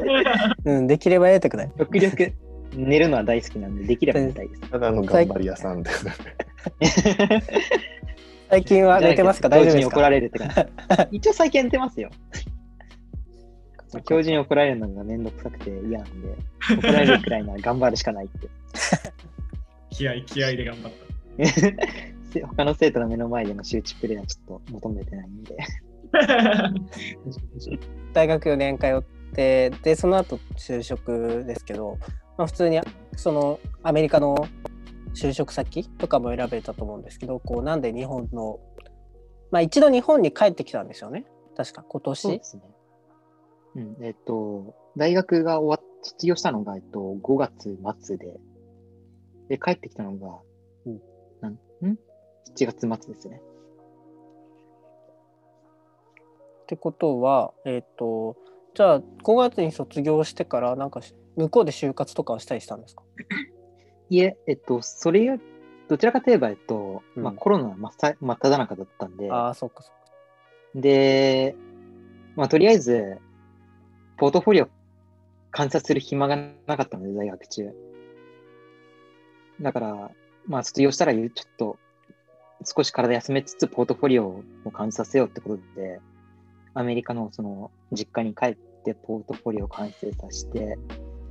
[0.64, 1.70] うん、できればやりたくない。
[1.76, 2.32] 極力
[2.74, 4.62] 寝るのは大好きなんで、できれば寝たいです。
[4.70, 5.90] ただの頑張り屋さんで。
[8.48, 9.48] 最近は寝てますか？
[9.48, 9.96] 大丈夫ですか？
[9.96, 10.48] 怒られるって感
[11.10, 11.16] じ。
[11.16, 12.10] 一応最近寝てますよ。
[14.02, 16.36] 教授に怒られるのがめんどくさくて嫌なんで、
[16.76, 18.48] 怒られるくらいなら頑張るしかないって。
[19.90, 20.92] 気合い気合いで頑張っ
[22.32, 25.56] せ 他の生徒の目の前での周知プレイはちょっと求めてないんで。
[26.12, 26.72] た。
[28.12, 29.02] 大学4年通っ
[29.34, 31.98] てでその後就職ですけど、
[32.36, 32.80] まあ、普通に
[33.16, 34.36] そのアメリカの
[35.14, 38.60] 就職先とかも選べたと思うんですけどこうなんで日本の
[39.50, 41.24] まあ一度日本に帰ってきたんですよね
[41.56, 42.62] 確か今年そうですね。
[43.76, 48.40] うん、えっと、大学が終わっ卒業したのが、えっと、5月末で、
[49.48, 50.38] で、帰ってきたのが、
[50.86, 51.00] うん。
[51.40, 51.58] なんん
[52.56, 53.40] ?7 月末ですね。
[56.62, 58.36] ってことはえっ、と
[58.74, 63.04] じゃあ5月に卒業してからなんかし向こうで就活とかはしたりしたんですか？
[64.10, 65.38] いえ、えっと、それよ、
[65.88, 67.22] どちらかといえば、えっと、うん。
[67.22, 70.00] まあ、コロナ真っさ真っ只中だったんで、ああそっかそっか。
[70.76, 71.56] で、
[72.36, 73.18] まあ、とりあえず、
[74.18, 74.68] ポートフォリオ
[75.50, 77.70] 観察する暇がなかったので、大学中。
[79.60, 80.10] だから、
[80.46, 81.78] まあ、卒業したら、ちょっと、
[82.64, 86.00] 少し体休めつつ、ポートフォリオを観察させようってことで、
[86.72, 90.78] アメリカのその実家に帰って、ポートフォリオを完成させて、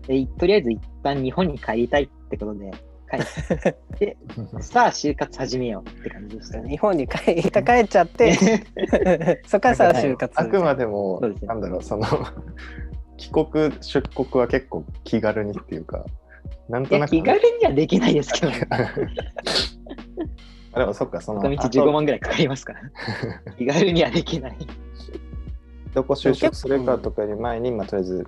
[0.08, 2.72] でとりあえず一旦日本に帰りたいってことで、
[3.10, 4.18] 帰って、
[4.62, 6.70] さあ、就活始めようって感じでしたね。
[6.70, 8.34] 日本に帰一回帰っちゃって
[9.48, 12.06] そっからさ就活あくまでもですねなんだろうその
[13.18, 16.06] 帰国出国は結構気軽にっていうか
[16.68, 18.68] なんとなく気軽にはできないですけど、ね、
[20.74, 22.82] あでもそっかその片道あと15万ぐらいかかりますから。
[23.58, 24.58] 気軽にはできない。
[25.94, 28.26] どこ就職するかとかより前に、まあ、とりあえず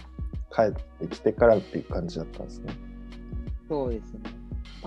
[0.55, 2.73] 帰ってきてからっていう感じだったんですね。
[3.67, 4.36] そうですね。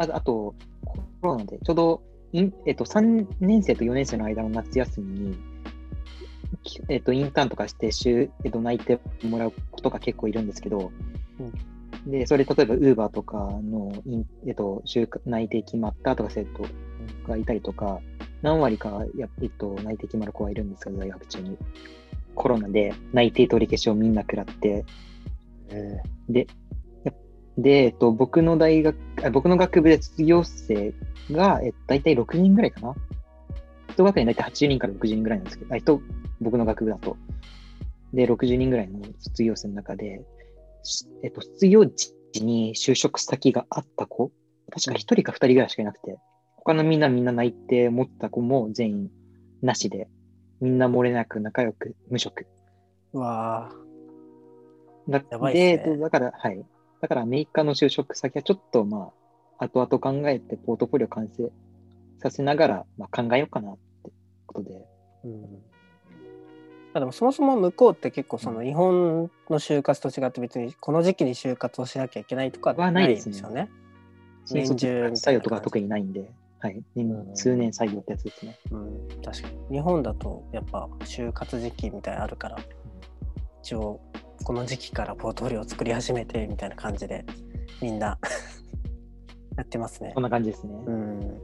[0.00, 5.38] ああと、コロナで、ちょうどえっと、3年生と4年生の間の夏休みに、
[6.62, 10.92] きえっと、インターンとかして週、えっと、内定もらう子とか結構いるんですけど、
[12.06, 16.64] で、それ例えば、ウーバーとかのイン、えっと、就活内定決まったとか生徒
[17.26, 18.00] がいたりとか、
[18.42, 21.58] 何割かや、えっと、内定決まる子はいるんですけど、大学中に。
[22.36, 24.84] コロナで内定取り消しをみんな食らって、
[25.70, 26.46] えで、や
[27.58, 30.94] で、えっと、僕の大学、あ僕の学部で卒業生
[31.30, 32.94] が、えっと、大体6人ぐらいかな。
[33.90, 36.00] 一学年大体80人から60人ぐらいなんですけど、あ、一
[36.40, 37.16] 僕の学部だと。
[38.12, 40.22] で、60人ぐらいの卒業生の中で、
[40.82, 44.30] しえっと、卒業時に就職先があった子、
[44.70, 46.16] 確か1人か2人ぐらいしかいなくて、
[46.56, 49.10] 他のみんなみんな内定持った子も全員
[49.62, 50.08] なしで、
[50.60, 52.46] みんな漏れなく仲良く無職。
[53.12, 53.72] うわ
[55.08, 56.64] だやばいっで、すねえっとだから、はい。
[57.00, 59.10] だからアメリカの就職先はちょっと、ま
[59.58, 61.50] あ、後々考えてポートフォリオ完成
[62.18, 64.10] させながら、まあ、考えようかなって
[64.46, 64.70] ことで。
[65.24, 65.70] ーうん
[66.92, 73.70] あでもそもそも向こうって結構その日本の就活と違って別にこの時期に就活をしなきゃいけないとかはないんですよね。
[74.44, 76.82] 新卒年中採用とか特にないんで、はい。
[77.34, 78.58] 通年採用ってやつですね。
[78.72, 82.58] うん、確かに日本だとやっぱ就活時期みたいあるから
[83.62, 84.00] 一応
[84.44, 87.24] この時期からポートフォリオを作り始めてみたいな感じで
[87.80, 88.18] みんな
[89.56, 90.24] やってますねこん。
[90.24, 90.74] な感じですね。
[90.86, 91.40] うん、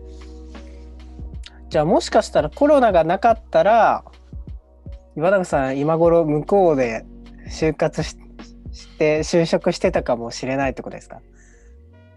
[1.69, 4.05] じゃあもしかしたらコロナがなかったら
[5.17, 7.05] 岩永さん今頃向こうで
[7.49, 8.17] 就活し
[8.73, 11.21] して就職してたかもしれないってことですか？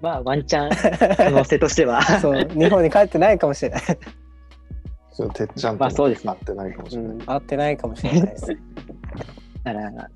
[0.01, 2.01] まあ、ワンチャン可能性としては。
[2.19, 3.81] そう日本に帰ってないかもしれない、
[5.11, 7.11] そうてっちゃんとまあそうですね合ってないかもしれない。
[7.11, 8.47] うん、会ってないかもしれないです
[9.63, 10.09] だから、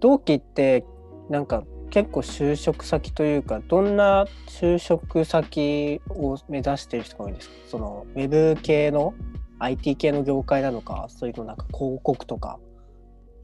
[0.00, 0.84] 同期って
[1.28, 7.54] なんか結構就職先というかどんな就職先を目指してる人が多いんですか？
[7.68, 9.14] そのウェブ系の
[9.58, 12.58] IT 系の業界なのかそういうのなんか広告とか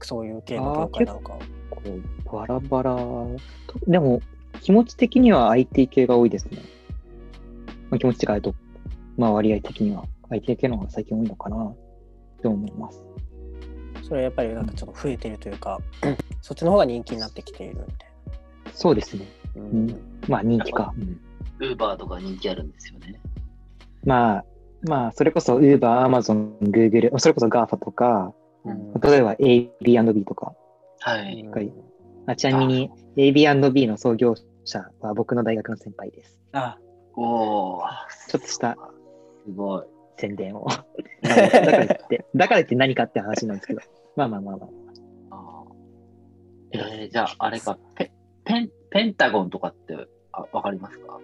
[0.01, 1.37] そういう系の業界なのか
[2.31, 2.97] バラバラ。
[3.87, 4.21] でも、
[4.61, 6.59] 気持ち的には IT 系が多いですね。
[7.89, 8.55] まあ、気持ち的にと、
[9.17, 11.73] まあ割合的には IT 系の方が最近多いのかな
[12.41, 13.01] と思います。
[14.07, 15.79] それはやっぱりなんかちょっと増えてるというか
[16.41, 18.09] そっちの方が人気になってきているみたい
[18.73, 19.25] そうですね。
[19.55, 20.93] な、うんまあ人気か。
[20.97, 21.19] うん
[21.59, 23.19] ウーバーとか人気あるんですよね。
[24.05, 24.45] まあ、
[24.83, 28.31] まあ、それこそ Uber、Amazon、Google、それこそ GAFA とか、
[28.63, 30.53] うん例えば AB&B とか。
[30.99, 31.39] はい。
[31.39, 31.73] い
[32.27, 34.35] あちなみに Airbnb の創業
[34.65, 36.39] 者は僕の大学の先輩です。
[36.51, 36.77] あ
[37.15, 37.81] おー、
[38.29, 38.77] ちょっとした
[39.45, 39.85] すごい。
[40.17, 40.67] 宣伝を。
[41.21, 43.81] だから言って、だから言って何かって話なんですけど。
[44.17, 44.67] まあまあまあまあ。
[45.31, 48.11] あーえー、じゃあ、あれか、ペ
[48.43, 49.95] ペンペンタゴンとかって
[50.31, 51.19] あわかりますか？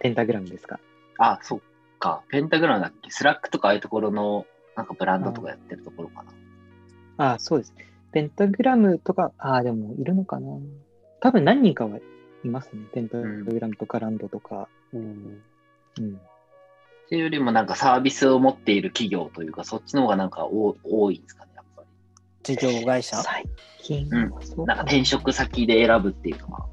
[0.00, 0.78] ペンタグラムですか？
[1.18, 1.60] あ、そっ
[1.98, 3.10] か、ペンタグラムだっけ？
[3.10, 4.46] Slack とかああいうところの、
[4.76, 6.32] なんかブランドとかやってるところかな。
[7.18, 7.74] ああ、そうです。
[8.12, 10.46] ペンタグラムとか、ああ、でもいるのかな。
[11.20, 11.98] 多分何人かは
[12.44, 12.86] いますね。
[12.92, 14.68] ペンタグラムとかランドとか。
[14.92, 15.42] うん
[15.98, 16.14] うん。
[16.14, 21.51] っていうよりもなんかサービスを持っている企業というか、そっちの方がなんか多多いんですかね、
[22.42, 23.16] 事業会社？
[23.22, 23.44] 最
[23.78, 24.66] 近うん。
[24.66, 26.58] なんか転職先で選ぶっていうのは。
[26.60, 26.66] ど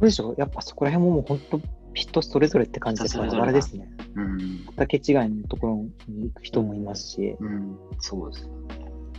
[0.00, 0.30] うでしょ？
[0.30, 1.60] うやっぱそこら辺ももう本当
[1.94, 3.88] 人それぞれって感じでバラバラですね。
[4.14, 4.64] うん。
[4.76, 5.76] 畑違いのところ
[6.08, 7.36] に行く人もいますし。
[7.38, 8.54] うん、そうですよね。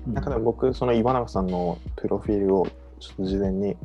[0.07, 2.68] うんなんかでも僕、その岩永さんのプロフィールを
[2.99, 3.78] ちょっと事前に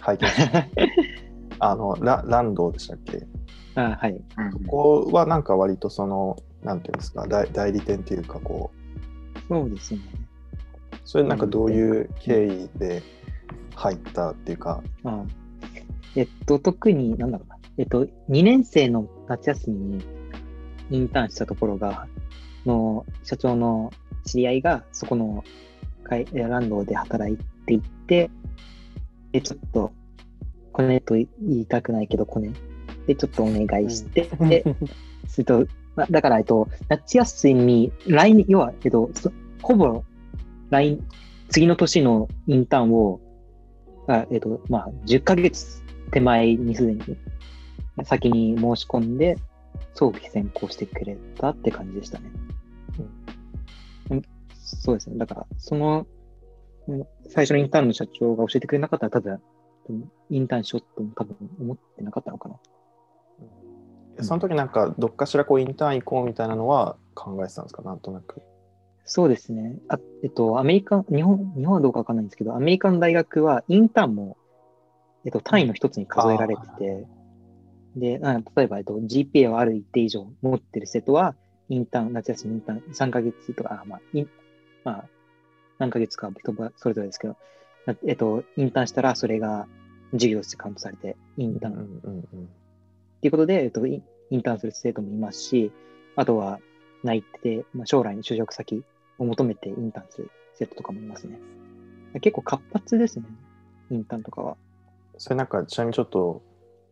[0.00, 0.70] 拝見して、
[1.60, 3.26] あのラランドでしたっけ？
[3.74, 4.12] あはい。
[4.12, 8.70] うんここはなんか割とその、なんていうんですか、代代理店っていうか、こ
[9.48, 10.00] そうですね。
[11.06, 13.02] う、それなんかどういう経緯で
[13.74, 15.24] 入ったっていうか、あ
[16.16, 17.56] えっと、特に、なんだろうな。
[17.78, 20.04] えっと、2年生の夏休みに
[20.90, 22.06] インターンしたところが、
[22.64, 23.92] の社長の
[24.24, 25.44] 知り合いが、そこの
[26.04, 27.36] 会ランドで働い
[27.66, 28.30] ていて、
[29.32, 29.92] で、ちょっと、
[30.72, 32.50] コネと言いたくないけど、コネ。
[33.06, 34.64] で、ちょっとお願いして、 で、
[35.26, 39.30] すると、まあだから、えっと、夏休み、来年、要は、えっと、そ
[39.62, 40.02] ほぼ、
[40.70, 40.98] 来、
[41.48, 43.20] 次の年のインターンを、
[44.08, 47.02] あえっと、まあ、10ヶ月手前にすでに
[48.04, 49.36] 先に申し込んで、
[49.94, 52.30] 早期選考してくれたって感じでしたね。
[54.10, 54.22] うん、
[54.54, 55.16] そうですね。
[55.16, 56.06] だから、その、
[56.88, 59.40] うん最初のインターンの社長が教えてくれなかったら、多分、
[60.30, 62.56] インターンしようとも多分思ってなかったのかな。
[64.22, 68.42] その時なんかどっかしらこうインターン行こうみたいなのは考えてたんですか、なんとなく。
[69.06, 69.76] そうですね。
[69.88, 74.36] あえっと、アメリカ、日本、日本はどうかわかんないんですけど、アメリカの大学はインターンも、
[75.24, 77.06] えっと、単位の一つに数えられてて、
[77.96, 81.36] で、あ例えば、えっと、GPA をある一定以上持ってる生徒は、
[81.68, 84.30] インターン、夏休みインターン3ヶ月とか、あまあ、イン
[84.84, 85.04] まあ、
[85.78, 87.36] 何ヶ月か人はそれぞれですけど、
[87.86, 89.66] なえっと、インターンしたらそれが
[90.12, 92.46] 授業としてカウントされて、インターンうんうんうんっ
[93.20, 95.70] ていうことで、えっと、インインターンする生徒もいますし、
[96.16, 96.58] あとは
[97.02, 98.84] 内定、まあ、将来の就職先
[99.18, 101.38] を求めてインターンする生徒とかもいますね。
[102.20, 103.26] 結構活発ですね、
[103.90, 104.56] インターンとかは。
[105.18, 106.42] それなんかちなみにちょっと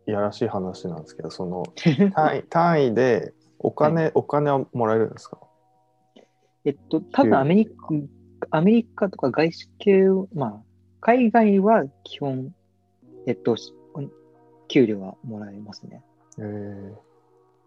[0.07, 1.63] いやらしい話なんですけど、その
[2.15, 5.39] 単位単位でお金、お金はもらえるんですか？
[6.65, 7.75] えっと、多分アメリカ、
[8.51, 10.05] アメリカとか外資系、
[10.35, 10.63] まあ、
[11.01, 12.55] 海外は基本、
[13.27, 13.75] えっと、し
[14.69, 16.03] 給料はもらえますね。
[16.39, 16.93] えー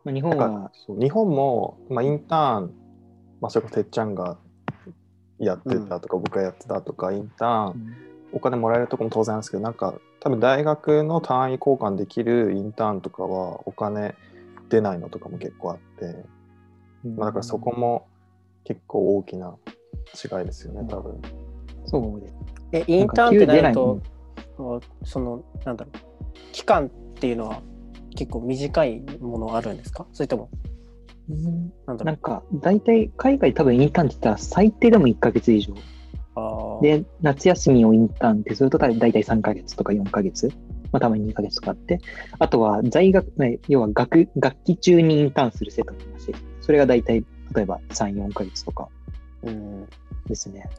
[0.04, 2.74] まあ、日本は、日本も、まあ、インターン、
[3.40, 4.38] まあ、それこそてっちゃんが
[5.40, 7.96] やってたとか、僕がやってたとかインターン、うん。
[8.34, 14.16] お金もらえるとこも当然あるんですけどなんか多分大学の単位交換できるインターンとかはお金
[14.68, 16.26] 出ないのとかも結構あって、
[17.06, 18.06] まあ、だからそこも
[18.66, 19.56] 結構大きな
[20.14, 21.22] 違いですよね多分。
[21.86, 22.36] そうです。
[22.74, 24.02] え、インターンってなると
[24.58, 27.62] か、その、なんだろう、期間っていうのは
[28.14, 30.06] 結構短いものあるんですか？
[30.12, 30.50] それとも、
[31.30, 32.06] うんなん。
[32.06, 35.74] なんか、大体、海外多分インターンって言ったら最低でも1ヶ月以上。
[36.82, 40.50] で、夏休みをインターンってすると大体3ヶ月とか4ヶ月、
[40.92, 42.00] まあたまに2ヶ月とかあって、
[42.38, 47.26] あとは在学、ね要は学学期中にインターンする生徒もいますし、それが大体、
[47.56, 48.88] 例えば3、4ヶ月とか
[49.44, 49.88] うん。
[50.28, 50.70] ですね。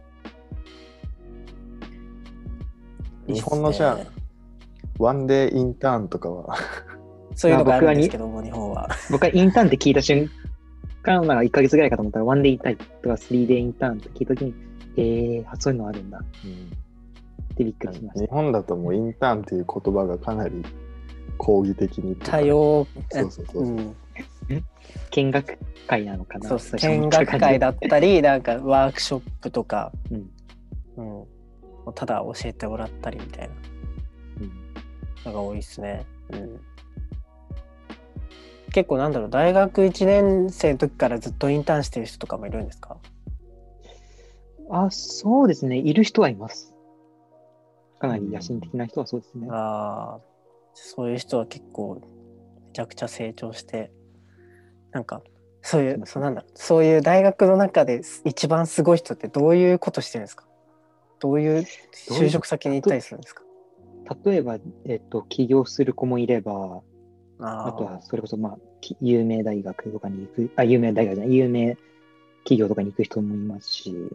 [3.26, 3.98] 日本のじゃあ
[4.98, 6.56] ワンデーインターンとかは
[7.38, 8.88] そういうのがあるんですけども、日本は。
[9.10, 10.28] 僕はインターンって聞いた瞬
[11.02, 14.54] 間、なんか1ヶ月ぐらいかと思ったら、ワンデーインターンとか3デーインターンって聞いたときに、
[14.96, 16.18] えー、あそういうのあるんだ。
[16.18, 18.34] ってびっくりしまし日た。
[18.34, 20.64] 本だともうインターンっていう言葉がかなり
[21.36, 23.96] 抗議的に多様、そうそうそうう、ん、
[25.10, 26.50] 見学会なのかな。
[26.58, 29.92] 見学会だったり、なんかワークショップとか、
[30.96, 31.20] うん。
[31.20, 31.22] う
[31.90, 33.54] ん、ただ教えてもらったりみたいな。
[34.40, 34.52] うん。
[35.24, 36.04] のが多いですね。
[36.30, 36.60] うん、
[38.72, 42.96] 結構なんだろう、大学1年生の時からずっとインターンしてる人とかもいるんですか？
[44.70, 45.78] あ、そうですね。
[45.78, 46.74] いる人はいます。
[47.98, 49.48] かなり野心的な人はそうですね。
[49.50, 50.20] ああ、
[50.74, 52.00] そういう人は結構
[52.66, 53.90] めちゃくちゃ成長して、
[54.92, 55.22] なんか
[55.62, 60.46] そういう、そうなんだそういう大学の中で一番すごい人ってどういうことしてるんですか？
[61.18, 61.64] どういう
[62.10, 63.42] 就職先に行ったりするんですか？
[64.24, 66.82] 例えば、えっと、起業する子もいれば、
[67.40, 71.76] ああとはそれこそ、まあ、き有名大学とかに行く、あ、有名大学じゃない、有名
[72.44, 74.08] 企業とかに行く人もいますし、い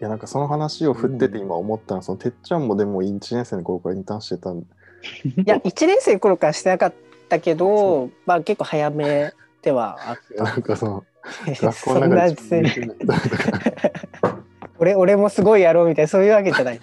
[0.00, 1.44] やなんかその話を振っててうん。
[1.44, 4.64] 今思ったのは、そのてっちゃんもでも1年生の頃からインターンしてたんい
[5.46, 6.92] や、1年生の頃からしてなかっ
[7.36, 11.04] ったけど、 まあ結構早めではあっなんかその
[11.46, 11.52] た。
[11.72, 12.92] 学校の中でそんな別に
[14.78, 16.80] 俺俺もすごいやろうみたいなそういうわけじゃない。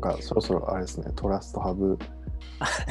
[0.00, 1.98] なんかそろそろあれですね、トラストハブ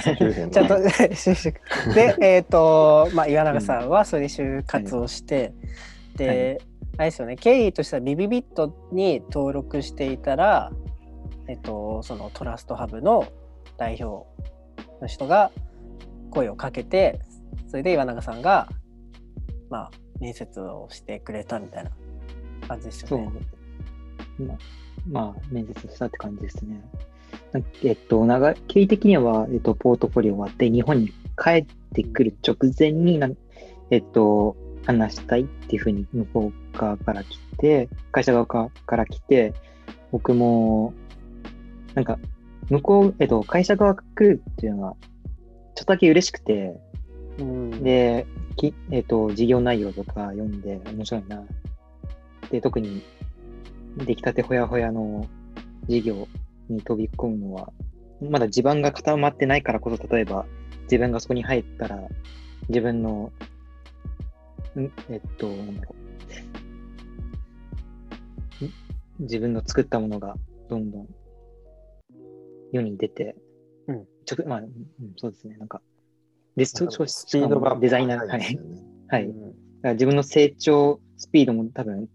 [0.04, 0.76] 周辺のちゃんと
[1.94, 5.54] で、えっ、と、まあ、岩永さんはそれで就活をして、
[6.16, 6.62] で、
[6.98, 10.72] あれですよね、経緯としてはビビビットに登録していたら、
[11.48, 13.26] えっ、と、そのトラストハブの
[13.78, 14.28] 代表
[15.00, 15.52] の人が
[16.32, 17.22] 声をかけて、
[17.68, 18.68] それで岩永さんが、
[19.70, 21.92] まあ、面接をしてくれたみたいな
[22.68, 23.32] 感じですよね。。
[24.40, 24.58] まあ、
[25.10, 26.82] まあ、面接したって感じですね。
[27.84, 31.10] えっと、長経緯的には、えっと、ポートフォリオ終わって、日本に
[31.42, 33.38] 帰ってくる直前になん、
[33.90, 34.56] えっと、
[34.86, 39.54] 話したいっていうふうに向こう側から来て、会社側から来て、
[40.12, 40.94] 僕も、
[41.94, 42.20] なんか、
[42.70, 44.96] 向こう、えっと、会社側が来るっていうのは、
[45.76, 46.80] ちょっとだけ嬉しくて、
[47.40, 51.44] うん、で、きえっ、と、事業内容とか読んで面白いな。
[52.50, 53.04] で、特に
[53.98, 55.28] 出来たてほやほやの
[55.88, 56.28] 事業
[56.70, 57.72] に飛び込むのは、
[58.22, 60.46] まだ地盤が固まってないからこそ、例えば
[60.84, 62.00] 自分がそこに入ったら、
[62.70, 63.32] 自分の、
[64.76, 65.96] んえっと、なんだろ
[68.62, 68.66] う。
[68.66, 68.72] ん
[69.20, 70.36] 自分の作ったものが
[70.70, 71.08] どんどん
[72.72, 73.36] 世に出て、
[73.88, 74.70] うんちょまあ、うん
[75.16, 75.82] そうですね、なんか、
[76.56, 78.60] で、そそスピードがデザイナー、ね
[79.08, 79.28] はい。
[79.28, 82.10] だうんから自分の成長スピードも多分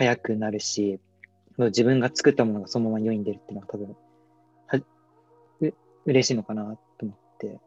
[0.00, 0.98] 速くなるし、
[1.58, 3.96] 自分が作ったものがそのまま世に出るっていうのは多分、
[4.66, 4.80] は
[5.60, 5.74] う
[6.06, 6.64] 嬉しいのかな
[6.98, 7.58] と思って。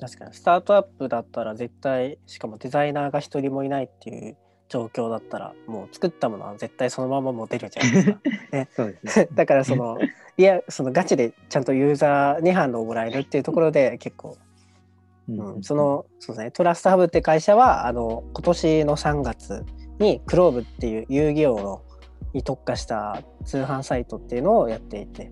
[0.00, 0.34] 確かに。
[0.34, 4.36] スタートアップだったら絶対しかもデザイナーが一人もいないっていう
[4.68, 8.20] 状況だったらもう作ったものは絶対そのままもう出るじゃないですか。
[8.74, 9.28] そうですね。
[9.34, 9.98] だからその
[10.36, 14.36] いやそのガチでちゃんとユーザーに反応をもらえるっていうところで結構、
[15.28, 16.50] うんうん、そ、のそうですね。
[16.50, 19.64] トラストハブって会社はあの今年の3月
[19.98, 21.82] にクローブっていう遊戯王の
[22.32, 25.30] に特化した通販サイトっていうのをやっていて。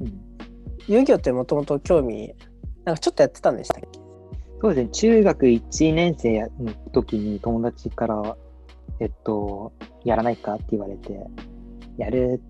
[0.00, 0.20] うん。
[0.88, 2.34] 遊戯王ってもともと興味
[2.84, 3.88] なんかちょっとやってたんでしたっけ？
[4.62, 4.90] そうですね。
[4.92, 8.36] 中学1年生の時に友達から、
[8.98, 9.72] えっと、
[10.04, 11.18] やらないかって言われて、
[11.96, 12.42] やる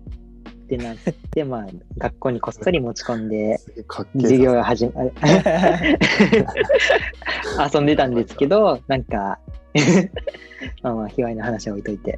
[0.75, 0.97] ってなっ
[1.31, 1.65] て、まあ、
[1.97, 3.59] 学校にこっそり持ち込んで、
[4.13, 5.11] 授業が始まる。
[7.73, 9.39] 遊んでたんですけど、なんか、
[10.83, 12.17] まあまあ、卑猥な話は置いといて。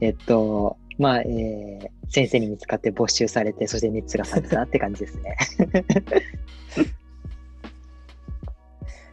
[0.00, 5.36] えっと、まあ、えー先生に見つかって没収されて、そして熱が冷めたって感じですね。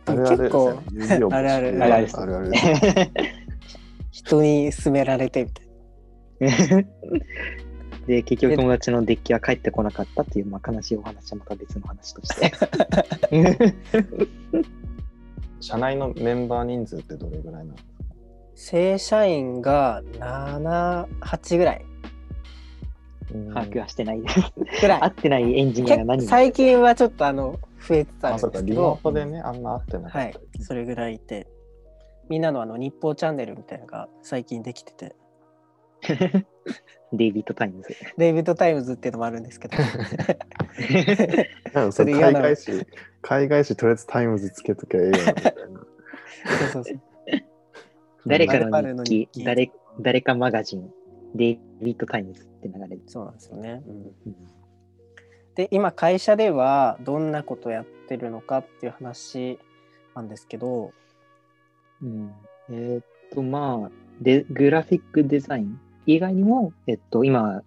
[0.08, 2.52] あるあるですよね遊戯王あるあるあるあるあるある
[4.10, 5.72] 人に勧められてみたいな。
[8.08, 12.54] で、結局友達のデッキは帰ってこなかったっていう、まあ、悲しいお話はまた別の話として。
[15.60, 17.76] 社内のメンバー人数ってどれぐらいなの？
[18.56, 21.86] 正社員が7、8ぐらい。
[23.54, 24.40] 把握はしてないです。
[24.82, 31.48] ぐらい会ってないエンジニアが何最近はちょっとあの増えつつああ、るんそうか、リですけど、モートでね、あんま会ってなかはいったり。、それぐらいいて、
[32.30, 35.16] みんなのあの日報チャンネルみたいなのが最近できてて、
[37.14, 37.96] デイビッド・タイムズ。
[38.18, 39.78] デイビッド・タイムズっていうのもあるんですけど、
[41.92, 42.86] それ海外紙、
[43.22, 45.52] 海外紙とりあえずタイムズつけときゃええやんみたいな。
[46.60, 47.02] そうそうそう
[48.28, 50.92] 誰かのの日記、日記誰誰かマガジン、
[51.36, 53.02] デイビッド・タイムズって流れる。
[53.08, 53.82] そうなんですよね。
[53.88, 54.36] うん
[55.58, 59.58] で、今会社ではどんなことやってるのかっていう話
[60.16, 60.94] なんですけど、
[62.04, 62.32] うん、
[62.70, 63.92] えーっと、まあ
[64.22, 67.62] で、グラフィックデザイン以外にも、えっと、今、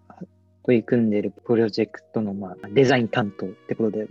[0.65, 4.09] 取り組んでいるプロジェクトの、まあ、デザイン担当ってことで、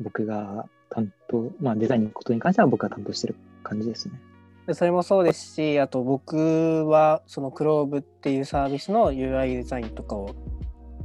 [0.00, 4.20] 僕が担当、まあ、デザインのことに関しては僕が担当してる感じですね。
[4.66, 10.34] でそれもそうですし、あと僕はそのクローブっていうサービスの UI デザインとかを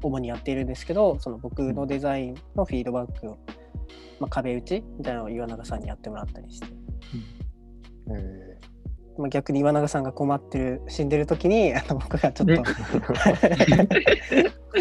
[0.01, 3.37] 主にやっているんですけど、その僕のデザインのフィードバックを、
[4.19, 6.67] まあ、壁打ちみたいなのを岩永さんにやってもらったりして、
[8.11, 8.59] え
[9.17, 12.71] まあ、逆に岩永さんが困ってる、死んでる時に あの僕がちょっとうん こ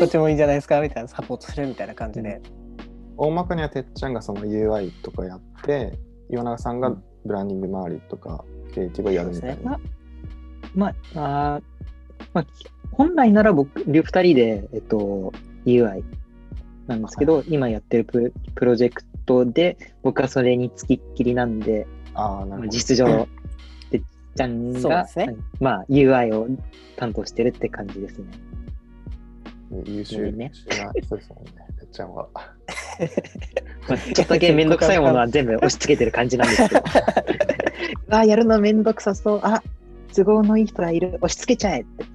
[0.04, 2.40] っちもいいんじゃないですかみたいなサポートするみたいな感じで、
[3.16, 5.98] 大まかにはてっちゃんがその UI とかやって、
[6.30, 9.78] 岩永さんがブランディング周りとか、クリエイティブをやるみたいな。
[10.74, 11.62] まあ、あー
[12.32, 15.32] まあ、き本来なら僕、両二人で、えっと、
[15.66, 16.02] UI
[16.86, 22.68] なんですけど、今やってるプロプロジェクトで、僕はそれにつきっきりなんで、ああ、なるほど。
[22.68, 23.28] 実情、
[24.36, 26.48] ちゃんが、そうですねはいまあ、UI を
[26.96, 28.26] 担当してるって感じですね。
[29.84, 32.28] 優秀な人ですもんね、てっちゃんは。
[33.88, 36.82] まあ、ちょっとだけめんどくさいものは全部押し付けてる感じなんですけど。
[38.08, 39.40] うわ、やるのめんどくさそう。
[39.42, 39.62] あ
[40.14, 41.14] 都合のいい人がいる。
[41.22, 42.04] 押し付けちゃえって。
[42.04, 42.10] そ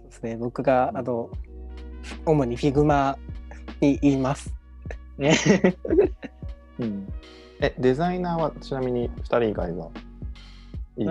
[0.00, 0.36] うですね。
[0.36, 1.30] 僕が、あの、
[2.24, 3.16] 主に Figma
[3.80, 4.54] に言います。
[5.18, 5.36] ね。
[6.80, 7.12] うん。
[7.62, 9.90] え、デザイナーはちなみに2人以外は？
[10.96, 11.06] い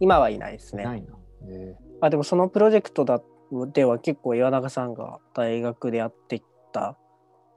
[0.00, 0.84] 今はいないですね。
[0.84, 1.06] ないな。
[1.48, 3.22] えあでもそのプロジェクトだ
[3.72, 6.98] では結構岩永さんが大学でやってきた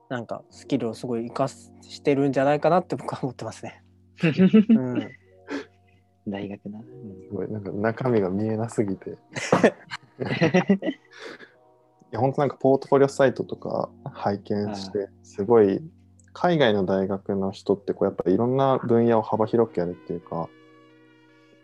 [0.09, 3.83] なんかスキルをすごい生かしてるんじゃないかなって僕は思ってますね。
[4.23, 5.11] うん、
[6.27, 6.79] 大学な。
[6.79, 9.11] ーすごい、なんか中身が見えなすぎて。
[9.11, 9.15] い
[12.11, 15.81] や、本当なんかポートフォリオサイトとか拝見して、すごい、
[16.39, 20.47] 海外の大学の人ってこうやっぱいろんな分野を幅広くやるっていうか、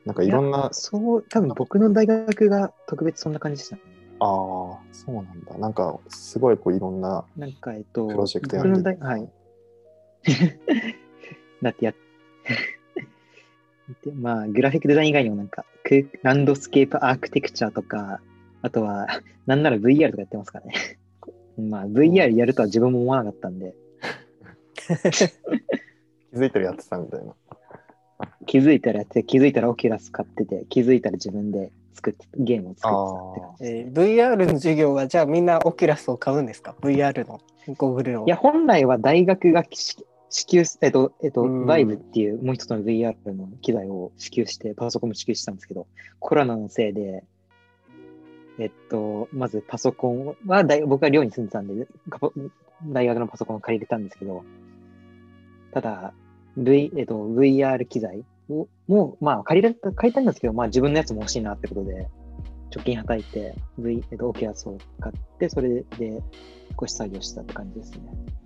[0.04, 3.76] なんかいろんな、そう、多分僕の大学が特別そんな感じでした。
[3.76, 3.80] あ
[4.20, 5.56] あ、そうなんだ。
[5.60, 9.30] なんかすごいこういろんな、なんか、えっと、プロジェクトやるはい。
[11.62, 11.94] だってやっ
[14.04, 18.22] でまあ、グラフィックデザイン以外にもなんか、ランドスケープアーキテクチャとか、
[18.64, 19.06] あとは、
[19.46, 20.98] なんなら VR とかやってますからね。
[21.62, 23.76] まあ、VR やるとは自分も思わなかったんで、
[26.32, 27.36] 気づいたらやってたみたいな。
[28.46, 33.66] 気づいたらやって、気づいたらオキュラス買ってて、気づいたら自分で作って、ゲームを作ってたって感じ。
[33.66, 37.40] えー VR の授業はじゃあみんなオキュラスを買うんですか ?VR の
[37.78, 38.26] ゴーグルを。
[38.26, 39.98] いや、本来は大学がし
[40.30, 45.86] 支給す、えっと、えっと、うんバイブっていうもう一つの VR の機材を支給して、パソコンも支給したんですけど、
[46.20, 47.24] コロナのせいで、
[48.60, 51.88] えっと、まずパソコンは大、僕は寮に住んでたんで、
[52.86, 54.44] 大学のパソコンを借りれたんですけど、
[55.74, 56.14] ただ、
[56.56, 62.08] v えっと、VR 機材をもう、まあ、借りれた、借りたんですけど、まあ、自分のやつも欲しいなってことで、
[62.72, 66.22] 貯金はたいて、V、えっと、オキュラスを買って、それで
[66.80, 68.02] 少し作業したって感じですね。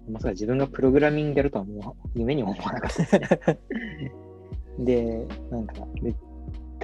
[0.09, 3.59] まさか自分がプログラミングやるとはもう夢にも思わなかったですね。
[4.80, 6.13] で、なんか、で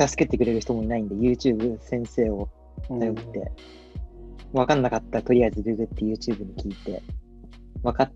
[0.08, 2.50] 助けてくれる人もいないんで、YouTube 先生を
[2.88, 3.52] 頼って、
[4.52, 7.02] わかんなかったらとりあえずググって YouTube に聞いて、
[7.82, 8.12] わかっ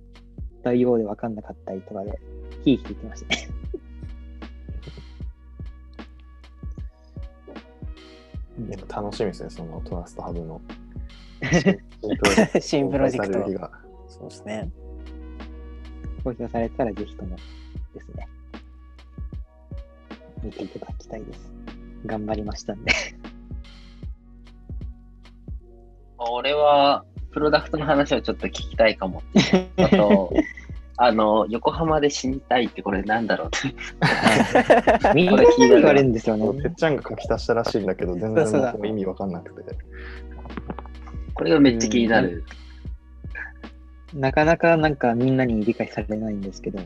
[0.67, 2.19] たようでわかんなかったりとかで、
[2.63, 3.49] ヒーヒー言ってましたね。
[8.69, 10.59] やっぱ楽しみですね、そのトラストハブの
[12.59, 13.71] 新プロジェクトが
[14.09, 14.69] そうですね。
[16.23, 17.35] 公表されたらぜひとも
[17.93, 18.27] ですね、
[20.43, 21.53] 見ていただきたいです。
[22.05, 22.91] 頑張りましたんで。
[26.17, 27.05] 俺は、
[27.37, 29.21] プロダクトの話をちょっと聞きたいかも。
[29.77, 30.33] あと、
[30.97, 33.75] あの、横浜で死にたいってこれなんだろうって。
[35.13, 36.63] みんな言われるんですよね。
[36.63, 39.77] てっちゃんが書き足したらしいんだけど、全然意味わかんなくて。
[41.35, 42.43] これがめっちゃ気になる。
[44.15, 46.79] なかなかなんかみんなに理解されないんですけど、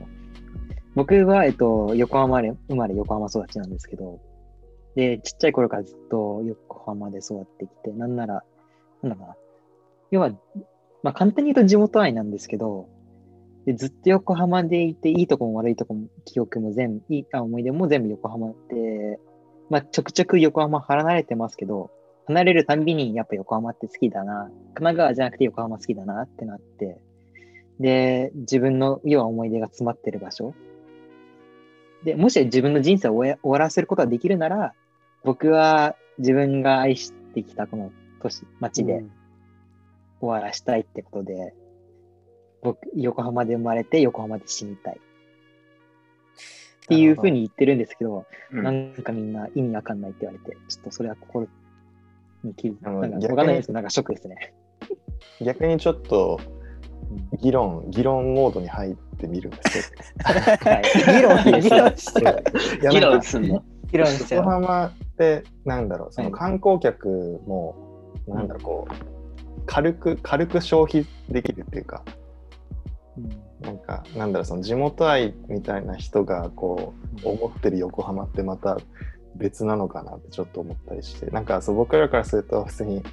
[0.95, 4.20] 僕は、えっと、横浜で生まれ横浜育ちなんですけど、
[4.97, 8.43] で、ちっちゃい頃からずっと横浜で育ってきて、なんなら、
[9.02, 9.36] なんだろうな。
[10.12, 10.30] 要は、
[11.03, 12.88] まあ簡単に言うと地元愛なんですけど、
[13.66, 19.20] でずっと横浜でいて、いいとこも悪いとこも、記憶も全部、いいあ思い出も全部横浜で、
[19.70, 21.89] まあちょくちょく横浜離れてますけど、
[22.28, 26.99] 離れるたんびにやっぱ横浜って好きだな、神奈川じゃなくて横浜好きだなってなって、
[27.80, 30.53] で、自分の要は思い出が詰まってる場所。
[32.03, 34.74] で、もし自分の人生を終わらせることができるなら、
[35.24, 37.91] 僕は自分が愛してきたこの
[38.22, 39.03] 都市、町で。
[40.22, 41.53] 終わらしたいってことで、
[42.61, 44.95] 僕、横浜で生まれて横浜で死にたい。
[44.95, 51.47] っていうふうに言ってるんですけど、うんなんかみんな意味わかんないって言われて、ちょっとそれは心
[52.43, 54.53] に気づあのなんか逆にわかんないですけど、なんかショックですね。
[55.41, 56.39] 逆にちょっと
[57.32, 59.93] うん議論、議論モードに入ってみるんです
[60.24, 60.84] はい
[61.15, 62.43] 議論、議論しちゃう。
[62.43, 62.59] けど。
[62.59, 64.51] いや議なんか論すんの議論しちゃ横う。
[64.53, 67.76] 浜ってなんだろうそのはい観光客も
[68.28, 69.20] なんだろうこう
[69.66, 72.03] 軽く軽く消費できるっていうか
[73.18, 73.51] うん。
[73.62, 76.93] なんかなんだろうその地元愛みたいな人がこ
[77.24, 78.78] う思ってる横浜ってまた
[79.36, 81.28] 別なのかなってちょっと思ったりして。
[81.28, 83.03] なんかそう僕らからすると普通に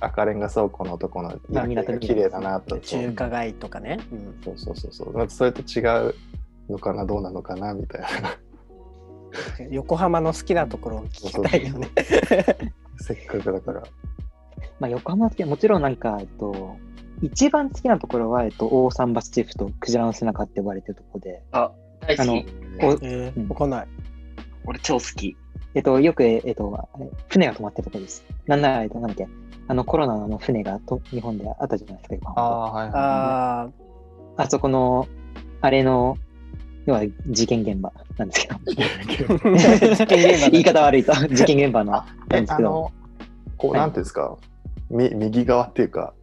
[0.00, 4.00] 赤レンガ倉庫のとこの夜景が綺麗だなと中華街とかね。
[4.12, 4.40] うん。
[4.42, 5.12] そうそうそうそう。
[5.12, 6.14] まあそれと違う
[6.68, 8.36] のかなどうなのかなみたいな。
[9.70, 11.88] 横浜の好きなところを聞きたいよね。
[12.98, 13.82] せっかくだから
[14.80, 16.76] まあ、横浜好きもちろんなんか、えっと、
[17.22, 21.70] 一番好きなところは、えっと、大桟橋チーフとクジラの背中って呼ばれてるところで、あ、
[22.06, 22.46] 大あの好き。
[22.80, 23.88] こうえー、うんわかんない。
[24.66, 25.36] 俺超好き。
[25.74, 28.24] えっと、よく、えっと、あれ船が止まってるところです。
[28.46, 29.28] なんなら、えっと、なんだっけ、
[29.66, 32.30] あのコロナのあの船がと日本であったじゃないですか、今。
[32.36, 33.70] ああ、はいはああ、
[34.42, 35.06] あそこの、
[35.60, 36.16] あれの、
[36.86, 38.58] 要は事件現場なんですけど。
[38.66, 38.76] 事
[40.06, 42.68] 件現場 言い方悪いと、事件現場のなんで、すけど。
[42.68, 42.92] あの、
[43.56, 44.36] こう、はいなんていうんですか、
[44.90, 46.14] み右側っていうか、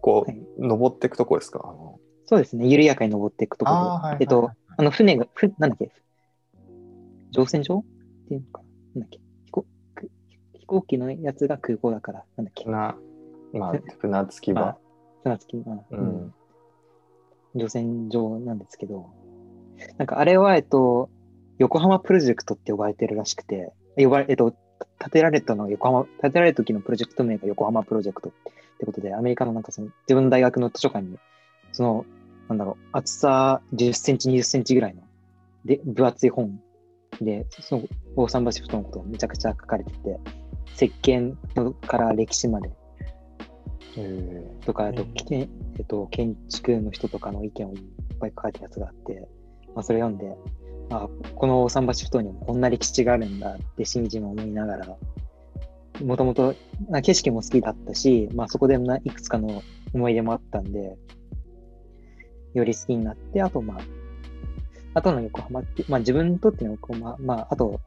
[0.00, 1.60] こはい、う、登っていくとこですか？
[1.64, 3.76] あのそうですね、緩やかに登っていくところ。
[3.76, 5.92] はいはいはいえっと、あの船が、ふなんだっけ、
[7.30, 7.84] 乗船場っ
[8.28, 8.62] ていうのか
[8.94, 9.00] な？
[9.00, 9.20] なんだっけ？
[9.46, 10.10] 飛行く
[10.54, 12.64] 飛行機のやつが空港だから、なんだっけ？
[12.64, 12.96] な、
[13.52, 14.78] まあ、船着きまあ場。
[15.24, 16.06] 船着きまあううん。
[16.26, 16.34] ん。
[17.54, 19.10] 乗船場なんですけど、
[19.98, 21.10] なんかあれは、えっと、
[21.58, 24.54] 横浜プロジェクトって呼ばれてるらしくて、呼ばれ、えっと、
[24.98, 28.32] 建てられたのが横浜、建てられた時のプロジェクト名が横浜プロジェクトっ
[28.78, 31.18] てことで、アメリカのなんかその自分の大学の図書館に、
[31.72, 32.04] その、
[32.48, 35.02] なんだろう、厚さ10センチ、20センチぐらいの、
[35.64, 36.60] で、分厚い本
[37.20, 37.84] で、その
[38.16, 40.20] 大桟橋ふ頭のことをめちゃくちゃ書かれてて、
[40.74, 41.20] 設計
[41.54, 42.70] のから歴史まで。
[43.96, 45.44] えとか、あとえ
[45.82, 47.82] っと、建築の人とかの意見をいっ
[48.18, 49.28] ぱい書いたやつがあって、
[49.74, 50.34] まあ、それ読んで、
[50.90, 54.96] あこの大桟橋ふ頭にもこんな歴史があるんだってしみじみ思いながら、
[56.04, 56.54] もともと
[57.02, 59.62] 景色も好きだったし、まあ、そこでいくつかの
[59.94, 60.96] 思い出もあったんで、
[62.54, 63.78] より好きになって、あとまあ、
[64.94, 67.80] あとの横浜って、まあ自分にとっての横浜、まああと、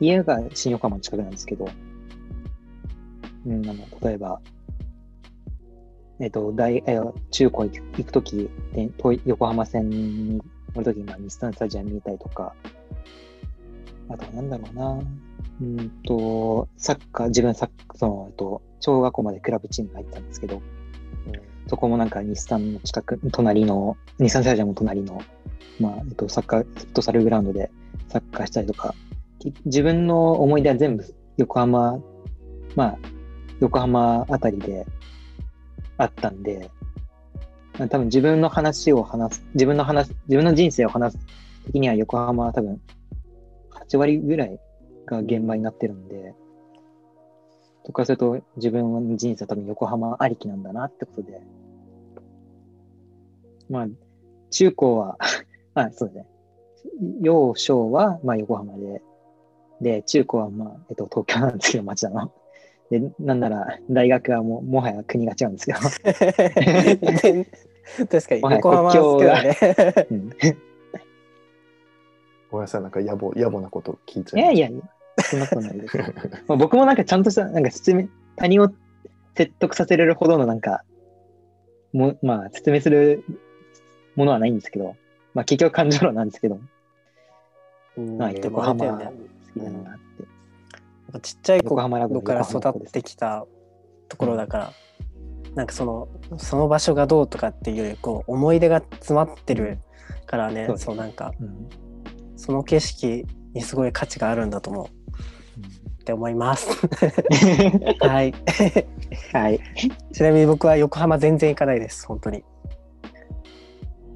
[0.00, 1.68] 家が新横浜の近くなんですけど、
[3.46, 4.40] うん、あの例えば、
[6.20, 10.40] えっと、大、え中高行く行くとき、で遠い横浜線
[10.74, 12.54] に乗るときに、まあ、日産スタジアム見たりとか、
[14.08, 15.00] あとはなんだろうな、
[15.60, 20.60] うんと、サッカー、自分サッカー、その、えっと、小学校までクラブチームに入ったんですけど、
[21.66, 25.20] そこもなんか日産の近く、隣の、日産スタジアムの隣の、
[25.80, 27.70] まあ、えっと、サッカー、フットサルグラウンドで
[28.08, 28.94] サッカーしたりとか、
[29.38, 31.98] き自分の思い出は全部横浜、
[32.76, 32.98] まあ、
[33.60, 34.86] 横浜あたりで
[35.96, 36.70] あったんで、
[37.78, 41.18] 多分自分の話を話す、自分の話、自分の人生を話す
[41.66, 42.80] 時には横浜は多分
[43.88, 44.58] 8割ぐらい
[45.06, 46.34] が現場になってるんで、
[47.84, 51.40] とかすると自分の人生は多分横浜ありきなんだなってことで、
[53.68, 53.86] まあ、
[54.50, 55.16] 中高は、
[55.74, 56.26] あ、そうだね。
[57.20, 59.02] 幼少は、まあ、横浜で、
[59.80, 62.32] で、中高は、まあ、えっと、東京なんですけど、町田の。
[62.92, 65.78] で、なんなら、大学はもう、もはや国が違うんですけど。
[67.22, 67.46] 全
[68.08, 69.56] 確かに横浜はね。
[70.10, 70.30] うん
[72.50, 74.82] ごめんなさい、なんか野暮野暮なこと聞いちゃいいやいやいや、
[75.24, 75.96] そんなことないです。
[76.46, 78.68] まあ僕もなんかちゃんとした、なんか説明、他人を
[79.34, 80.84] 説得させれるほどのなんか、
[81.94, 83.24] もまあ説明する
[84.16, 84.96] ものはないんですけど、
[85.32, 86.60] まあ結局感情論なんですけど、
[87.96, 89.12] うんまあ横浜好きね
[89.56, 90.11] だなって。
[91.12, 93.46] なんかちっちゃい横浜ラブの頃から育ってきた
[94.08, 94.72] ところだから、
[95.54, 96.08] なんかその
[96.38, 99.78] その場所がどうとかっていうよりこう思い出が詰まってる
[100.26, 101.68] からね、そうですそうなんかうん
[102.36, 105.02] その景色にすごい価値があるんだと思う
[106.02, 106.68] って思います。
[108.00, 108.34] はい。
[109.32, 109.60] はい、
[110.12, 112.42] ちなみに僕は横浜全然行かないです、本当に。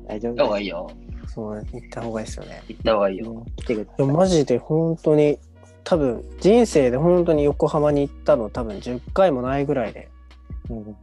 [0.08, 0.90] 大丈行った方がいいよ。
[1.28, 2.62] そう行った方がいいですよね。
[2.68, 3.24] 行った方がいいす。
[3.24, 3.46] よ。
[3.56, 4.06] 来てくだでさい。
[4.06, 5.38] もマジで本当に
[5.88, 10.08] 多分人生で本当に横浜に行ったの多分10回もないぐらいで。
[10.68, 10.96] うん。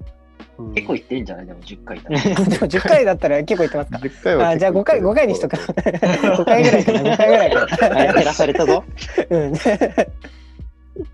[0.57, 0.73] うん。
[0.73, 1.45] 結構行ってんじゃない？
[1.45, 2.19] でも10回だら。
[2.19, 2.35] でも
[2.67, 5.55] 10回だったら結構行ってますか？10回はあじゃあ5回5回にしとく。
[5.55, 6.99] 5 回ぐらいかな。
[6.99, 7.59] 5回ぐらいか
[7.95, 8.83] はい、減らされたぞ。
[9.29, 9.53] な うん。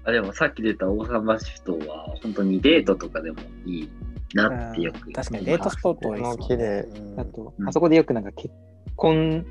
[0.03, 3.89] あでもさっき出た大桟橋ふ頭は本当にデートとかでもいい
[4.34, 5.11] なってよく。
[5.11, 6.45] 確かにデートスポット多いですね。
[6.47, 7.20] 綺麗うん。
[7.20, 7.70] あと、うん。
[7.70, 8.51] あそこでよくなんか結
[8.95, 9.45] 婚、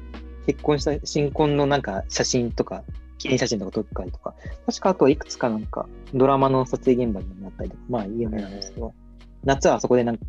[0.46, 2.82] 結婚した新婚のなんか写真とか、
[3.18, 4.34] 記念写真とか撮ったりとか、
[4.66, 8.94] 確かあといくつかなんかドラマの撮影現場になったりとか、まあ有名なんですけど、
[9.44, 10.24] 夏はあそこでなんか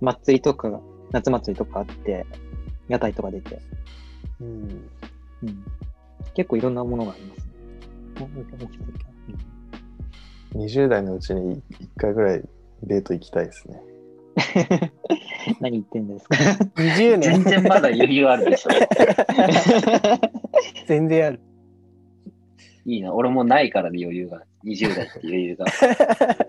[0.00, 0.80] 祭りとかが、
[1.10, 2.26] 夏祭りとかあって、
[2.88, 3.60] 屋台とか出て、
[4.40, 4.88] うん。
[5.42, 5.64] うん、
[6.34, 7.52] 結構いろんなものがありますね。
[8.20, 9.08] おもう一ついいか
[10.54, 12.42] な20代のうちに1回ぐらい
[12.82, 13.82] デート行きたいですね。
[15.60, 16.36] 何言ってんですか
[16.76, 17.44] ？20全年。
[17.44, 18.70] 然まだ余裕あるでしょ。
[20.86, 21.40] 全然ある
[22.88, 23.12] いいな。
[23.12, 24.42] 俺もないからね、余裕が。
[24.64, 25.66] 20代って余裕が。
[25.68, 26.46] え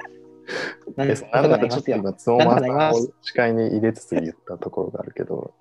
[0.96, 5.54] なんでなんならちょっと今、つもまさんを視界に入れつつ言ったところがあるけど、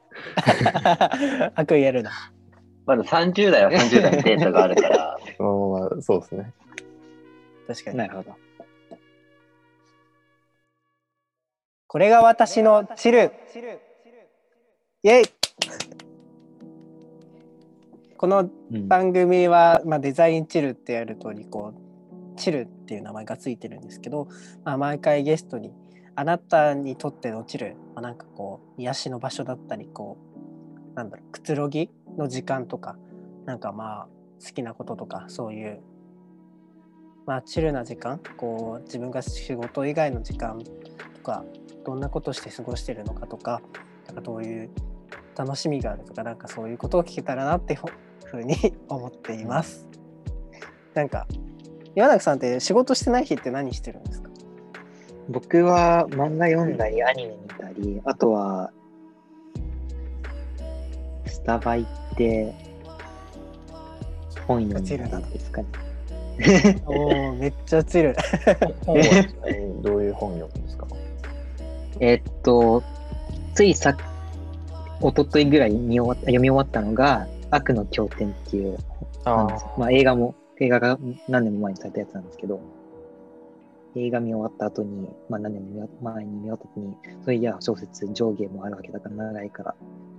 [1.57, 2.13] 悪意やるな
[2.87, 6.53] まだ30代は30代のデータがあるから、 ままそうですね。
[7.67, 8.37] 確かになるほど。
[11.89, 13.33] これが私のチル
[15.03, 15.38] イェイ
[18.19, 18.51] この
[18.89, 24.27] 番組は、まあ、デザインチルってやる通りこうチルっていう名前がついてるんですけど、
[24.65, 25.73] まあ、毎回ゲストに
[26.17, 30.19] あなたにとってのチル、まあ、なんかこう癒しの場所だったりこ
[30.93, 32.97] うなんだろうくつろぎの時間とか
[33.47, 34.09] なんかまあ
[34.45, 35.81] 好きなこととかそういう
[37.25, 41.45] まあチルな時間こう自分が仕事以外の時間とか
[41.87, 43.63] どんなことして過ごしてるのかとか
[44.07, 44.71] なんかどういう
[45.37, 47.79] 楽しみがあるとかなんかそういうことを聞けたらなって
[48.31, 48.55] ふうに
[48.89, 49.87] 思っています。
[50.95, 51.27] なんか
[51.95, 54.31] 岩永さんって仕事してない日って何してるんですか？
[55.29, 58.71] 僕は漫画読んだり、アニメ見たり、あとは、
[61.27, 62.55] スタバ行って、
[64.47, 65.69] 本読んだりですかね。
[66.87, 66.93] お
[67.31, 68.15] おめっちゃチル。
[68.87, 70.87] 本はちなみにどういう本読むんですか？
[72.01, 72.83] えっと、
[73.55, 73.95] ついさ
[75.01, 78.79] 一昨日ぐらい見終わ読み終わったのが、悪の経典っていう
[79.25, 82.61] なんですよまあ、映画も、映画が何年も前にされたやつなんですけど、
[83.97, 86.95] 映画見終わった後に、まあ何年も前に見終わった後に、
[87.25, 89.75] そういや小説上下もあるわけだから長いから、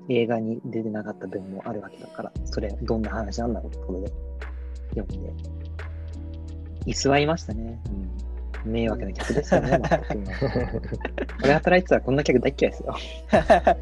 [0.09, 4.11] 映画に出てなかった分もあるわけだから、それどんな話なんだろうってことで
[4.95, 5.34] 読んで、
[6.86, 7.80] 居座りましたね。
[8.65, 9.99] うん、迷惑な客ですよね、 全く。
[11.43, 12.95] 俺働いてたらこんな客大っ嫌いですよ。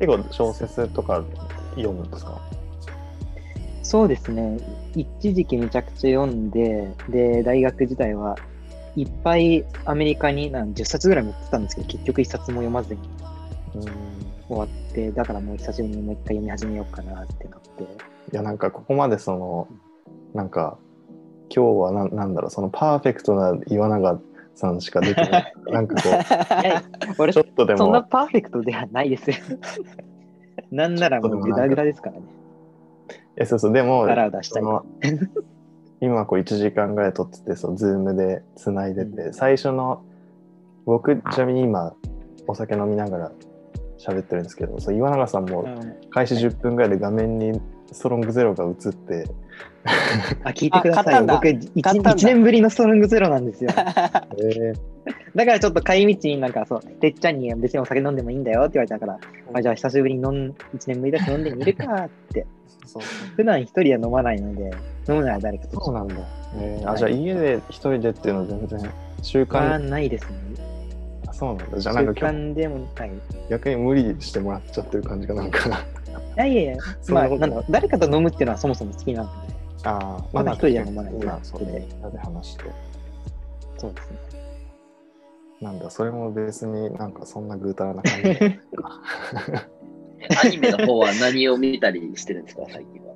[0.00, 1.22] 結構小説とか？
[1.76, 2.40] 読むんですか？
[3.82, 4.58] そうですね。
[4.94, 8.36] 一時期めちゃくちゃ読んで、で、大学時代は
[8.96, 13.00] いっぱいアメリカになん10冊ぐらい持ってたんですけど、結局1冊も読まずに
[13.74, 13.82] うん
[14.48, 17.82] 終わって、だからもう久しぶりにもう一回読み始めようかなってなって。
[18.32, 19.68] いやなんかここまでその
[20.34, 20.78] なんか
[21.52, 24.20] 今日はななんだろうそのパーフェクトな岩永
[24.54, 25.96] さんしか出てないなんか
[27.16, 29.36] こう ちょっとでそんなもパーフェクトではないですよ。
[30.70, 32.22] なんならもうグダグダですからね。
[33.36, 33.72] えそうそう。
[33.72, 34.84] でも腹を出したいその
[36.00, 39.34] 今こう1時間ぐらい撮っててそうズームでつないでて、うん。
[39.34, 40.02] 最初の
[40.86, 41.94] 僕ちなみに今
[42.46, 43.32] お酒飲みながら
[43.98, 45.66] 喋ってるんですけどそう岩永さんも
[46.10, 47.60] 開始10分ぐらいで画面に
[47.92, 49.24] ストロングゼロが映って。
[50.44, 52.22] あ、聞いてください僕 1, 買ったんだ。
[52.22, 53.70] 年ぶりのストロングゼロなんですよ。
[54.38, 54.74] え ー
[55.34, 59.18] だからちょっと帰り道になんかそう、てっちゃんに別にお酒飲んでもいいんだよって言われたから、
[59.54, 60.54] あじゃあ久しぶりに飲ん、1
[60.88, 62.46] 年ぶりだし飲んでみるかって。
[62.86, 63.02] そう
[63.36, 64.70] 普段一人は飲まないので、
[65.08, 65.80] 飲むなら誰かと。
[65.80, 66.14] そうなんだ、
[66.58, 68.90] えーあじゃあ家で一人でっていうのは全然
[69.22, 70.36] 習は慣ないですね。
[71.28, 71.78] あそうなんだ。
[71.78, 72.36] じゃ習あなんか今日。
[72.36, 73.08] 慣でもない。
[73.08, 73.12] い
[73.48, 75.84] 逆に無理してもらっちゃってる感じがなんかな
[76.36, 76.76] やいやいや、
[77.08, 79.54] まあ、なんだ誰かと飲むっていうのはそもそも好きなので、
[79.84, 81.72] ああまだ一人では飲まない今そうね。
[81.72, 82.64] でみんなで話して。
[83.78, 84.18] そうですね。
[85.60, 88.30] なんだそれも別になんかそんなぐうたらな感じ。
[90.44, 93.14] アニメの方は何を見たりしてるんですか、最近は？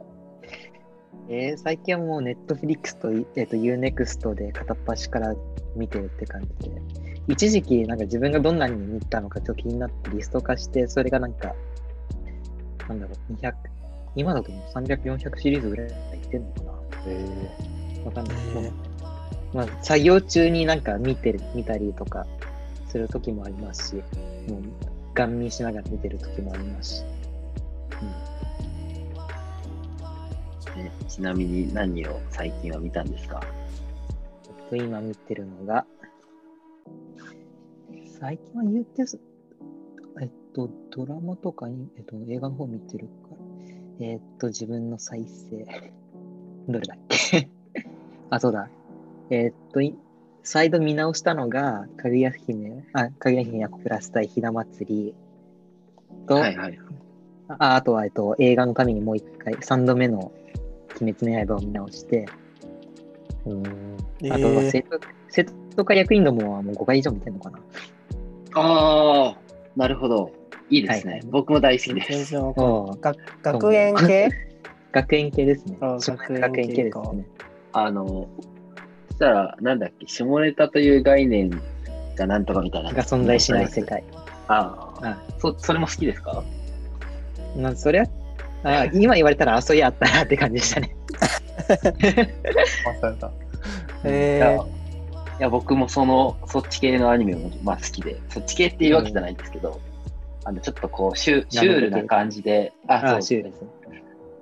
[1.29, 5.35] えー最近はもうネットフリックスと,、えー、と UNEXT で片っ端から
[5.77, 6.83] 見てるって感じで、
[7.29, 11.55] 一時期なんか自分がどんなに見たのかちょっと気になってリスト化して、それがなんか、
[12.89, 13.55] なんだろう、200、
[14.17, 16.73] 今だともう300、400シリーズぐらいいってんのかな
[17.07, 18.37] えわかんない。
[18.37, 18.73] へー
[19.55, 22.27] まあ、作業中になんか見てる、見たりとか
[22.89, 23.95] する時もありますし、
[24.51, 24.63] もう、
[25.15, 27.03] ガン見しながら見てる時もありますし。
[30.77, 33.41] ねちなみに何を最近は見たんですか？
[34.49, 35.87] えっと、今見てるのが、
[38.21, 39.05] 最近は言って
[40.55, 43.13] と、ドラマとかに、えっと、映画の方見てるか
[44.01, 45.67] ら、えっと、自分の再生、
[46.69, 47.49] どれだっけ？
[48.31, 48.71] あ、そうだ。
[49.31, 49.97] えっと、い
[50.43, 55.15] 再度見直したのが、かぐや姫、あ、かぐや姫やプラス対ひな祭り
[56.27, 56.79] と、はいはい。
[57.49, 60.33] ああとは、えっと、映画のためにもう一回、三度目の
[61.01, 63.63] 鬼滅の刃を見直して、ー、うん
[64.33, 67.59] あとはえー生徒、生徒会役員どもはもう5回以上見てるのかな。
[68.55, 69.37] ああ、
[69.77, 70.31] なるほど。
[70.71, 71.13] いいですね。
[71.13, 72.35] はいはい僕も大好きです。
[73.43, 74.29] 学園系？
[74.93, 75.77] 学園系ですね。
[75.81, 77.25] 学園系か学園系ですね。
[77.73, 78.29] あの、
[79.09, 81.51] そしたら、なんだっけ、下ネタという概念
[82.17, 82.93] がなんとかみたいな。
[82.93, 83.83] が存在しない世。
[83.83, 84.03] 界。
[84.49, 86.43] ああ、あそそれも好きですか？
[87.57, 88.05] まあ、そりゃ、
[88.63, 90.95] あ今言われたら、あ、そういやあったなって感じでしたね。
[94.05, 94.61] えいやい
[95.41, 99.81] や、僕もその、そっち系のアニメも、まあ、好きで、そっち系っていうわけじゃないんですけど、
[100.45, 103.69] あの、ちょっとこう、シュシュールな感じで、あ、あそうシュールですね。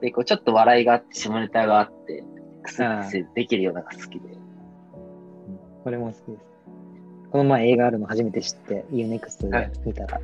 [0.01, 2.25] で、こう、ちょっと笑いがあって、下ネタがあって、
[2.63, 4.29] くすくすできるようなのが好きで。
[5.85, 6.53] これも好きです。
[7.31, 10.21] この前映画あるの初めて知って、UNEXT ではい見たら、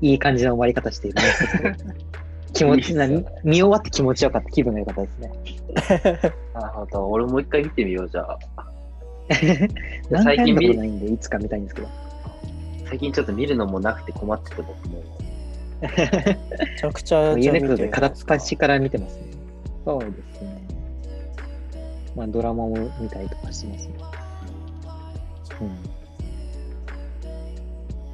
[0.00, 1.86] いい感じの終わり方しているね。
[2.52, 4.50] 気持ちな、ね見見終わって気持ちよかった。
[4.50, 6.34] 気分が良かったですね。
[6.54, 7.08] なるほど。
[7.08, 8.38] 俺もう一回見てみよう、じゃあ。
[10.10, 11.88] 何 最近見回見たことないんで、いつか見たいんですけど。
[12.84, 15.02] 最近ちょっと見るのもなくて困ってて僕も。
[15.82, 19.24] めちゃくちゃじゃあ UNEXT 見てるで片っ端から見てますね。
[19.84, 20.66] そうですね。
[22.14, 23.94] まあ、ドラマも見たりとかしてますね。
[25.60, 25.76] うん。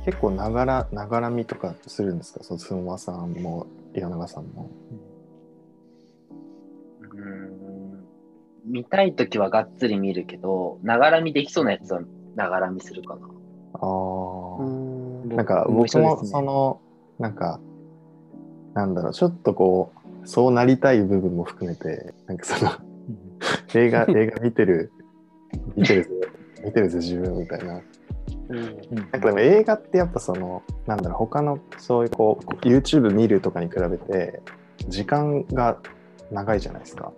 [0.04, 2.42] 結構ながらながら見とかするんですか？
[2.42, 4.70] そのスンワさんも岩永さんも。
[7.02, 8.04] うーん
[8.64, 12.00] 見たいときはがっつり見るけど、ながら見できそうなやつは
[12.36, 13.28] ながら見するかな。
[13.74, 14.62] ああ。
[14.62, 16.80] うんなんか僕もその
[17.18, 17.60] なんか
[18.74, 19.92] なんだろうちょっとこ
[20.22, 22.72] うそうなりたい部分も含めてなんかその
[23.74, 24.92] 映画映画見てる
[25.76, 26.10] 見てるぜ
[26.64, 27.80] 見てるぜ自分みたいな。
[28.48, 28.58] うん。
[28.58, 34.42] うんなんかでも映画ってやっぱそのなんだろう他のそういうこう YouTube 見るとかに比べて
[34.88, 35.78] 時間が
[36.30, 37.12] 長いじゃないですか。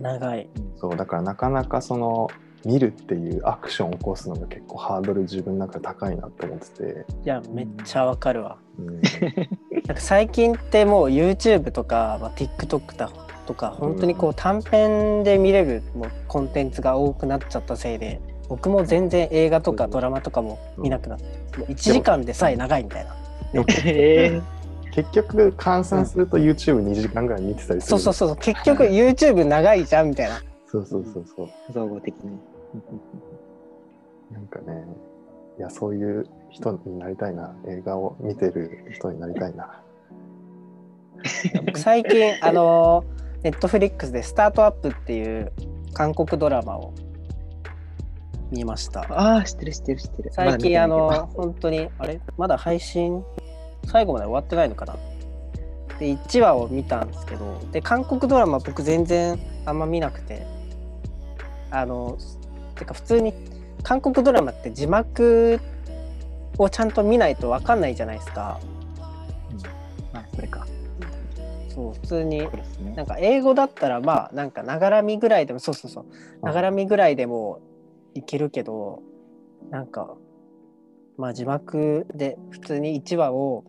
[0.00, 0.48] 長い。
[0.76, 2.28] そうだからなかなかその
[2.64, 8.58] 見るっていうアクションを起こすのが結構ハードル自分の中で高いなと思ってて、いや、めっちゃわかるわ。
[8.86, 9.00] うん、
[9.86, 13.10] なんか最近ってもう YouTube とか、まあ、TikTok だ
[13.46, 23.16] とか本当にこう短編で見れるもうコンテンツが多くなっちゃったせいで僕も全然映画とかドラマとかも見なくなってもう1時間でさえ長いみたいな。
[23.84, 24.40] え
[24.92, 30.40] 結局換算すると YouTube2 時間ぐらい見てたりする、そうそうそう結局 YouTube 長いじゃんみたいな。
[30.66, 31.48] そうそうそうそう。
[31.68, 32.38] ー、総合的に。
[34.32, 34.84] なんかね
[35.58, 39.80] いやそういう人になりたいな映画を見てる人になりたいな。
[41.66, 43.04] 僕 最近あの
[43.42, 45.52] Netflix で「スタートアップっていう
[45.92, 46.92] 韓国ドラマを
[48.50, 49.00] 見ました。
[49.10, 50.30] ああ、知ってる知ってる知ってる。
[50.32, 52.20] 最近あの本当にあれ？
[52.36, 53.22] まだ配信
[53.86, 54.96] 最後まで終わってないのかな？
[55.98, 60.46] で1話を見たんですけどで韓国ドラマ僕全然あんま見なくて
[61.70, 62.16] あの
[62.74, 63.34] てか普通に
[63.82, 65.60] 韓国ドラマって字幕
[66.62, 68.60] をちゃんと見ないと分かんないじゃないですか。
[69.48, 69.70] けど
[70.12, 70.66] あ、これか。
[71.68, 72.50] そう普通にね。
[72.94, 73.04] な。
[73.04, 76.04] んか英語だったらまあなんかながらみぐらいでもそうそうそう。
[76.44, 77.60] ながらみぐらいでも
[78.14, 79.02] いけるけど
[79.70, 80.14] なんか
[81.16, 83.64] まあ字幕で普通に1話を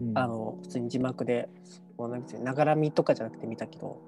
[0.00, 0.18] うん。
[0.18, 1.48] あの普通に字幕で
[1.96, 4.00] もうなんかながらみとかじゃなくて見たけど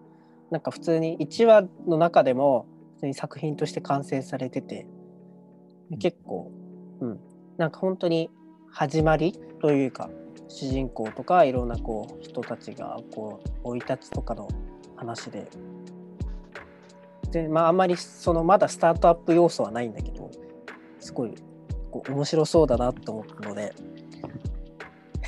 [0.51, 2.66] なんか普通に1話の中でも
[2.97, 4.87] 普通に作品として完成されてて
[5.91, 6.67] で結構うん
[7.59, 8.30] なんか本当に
[8.70, 10.09] 始まりというか
[10.48, 14.48] 主人公とかいろんなこう人たちがこう生い立ちとかの
[14.96, 15.50] 話で。
[17.32, 20.30] でまああんまりそのまだスタートアップ要素はないんだけど
[20.98, 21.34] すごい
[21.90, 23.74] こう面白そうだなと思ったので。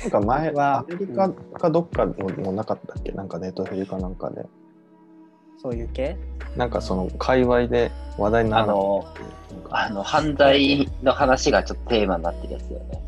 [0.01, 3.11] なんか前はアメリカかどっかももなかったっけ？
[3.11, 4.47] なんかネットフリかなんかで
[5.61, 6.17] そういう系？
[6.57, 9.13] なんかその界隈で話題にならなかったっ
[9.49, 13.01] けなんかあの、犯罪の話がちょっとテーマになってるやつだよね。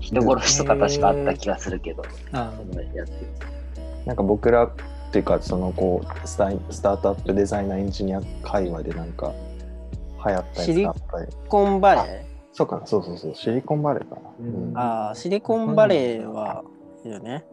[0.00, 2.02] 人殺しとか確かあった気がするけど、
[2.32, 3.12] あそのやつ。
[4.04, 4.70] なんか僕らっ
[5.12, 9.32] ていうかそのこうスタイスタートアップデザイナーエンジニア界隈でなんか
[10.26, 12.04] 流行ったやつがあったりシリコンバレー？
[12.52, 12.86] そうかな。
[12.86, 13.34] そうそうそう。
[13.34, 14.72] シリコンバレーかな、ううん。
[14.72, 16.64] んああシリコンバレーは
[17.04, 17.44] いいよね。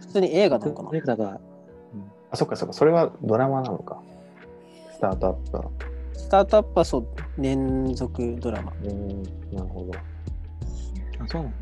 [0.00, 1.00] 普通に映画なのかな？
[1.00, 1.40] だが、
[2.32, 2.72] あそっかそっか。
[2.72, 4.00] それはドラマなのか。
[4.90, 5.64] スタートアップは。
[6.14, 7.06] スタートアップはそう
[7.38, 8.72] 連続ドラマ。
[8.84, 9.22] うん
[9.52, 9.92] なるほど。
[11.18, 11.54] あ、そうなの？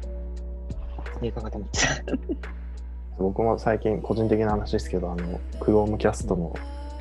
[1.23, 1.87] 映画かと思ってた。
[3.19, 6.55] 僕も最近個人的な話ですけどあの Chromecast の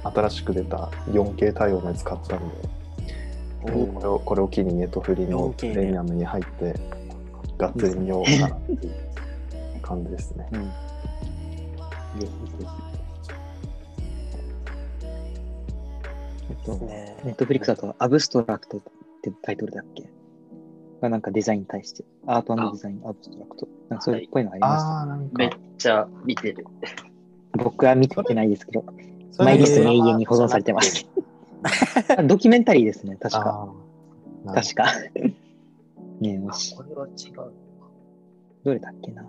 [0.03, 2.55] 新しく出た 4K 対応のやつ買ったんで、
[3.61, 6.75] これをこれを機にネットフリの 4K プレミアムに入って
[7.57, 8.93] がっつり見ようかなっていう
[9.81, 10.47] 感じですね。
[10.53, 10.71] うん。
[16.49, 18.81] えっと、ねネットフリックスだと、アブストラクトっ
[19.21, 20.09] てタイトルだっけ？
[21.01, 23.67] がなんかデザインに対して、アートデザイン、アブストラクト。
[23.89, 24.77] なんかそういうっぽいのありました。
[24.89, 26.65] ああ、なんめっか、ちゃ見てる。
[27.53, 28.83] 僕は見てないですけど、
[29.37, 31.07] マイリストに永遠に保存されてます。
[32.27, 33.73] ドキュメンタリーですね、確か。
[34.53, 34.85] 確か。
[36.19, 37.51] ねえ、もし、これは違う。
[38.65, 39.25] どれだっけな？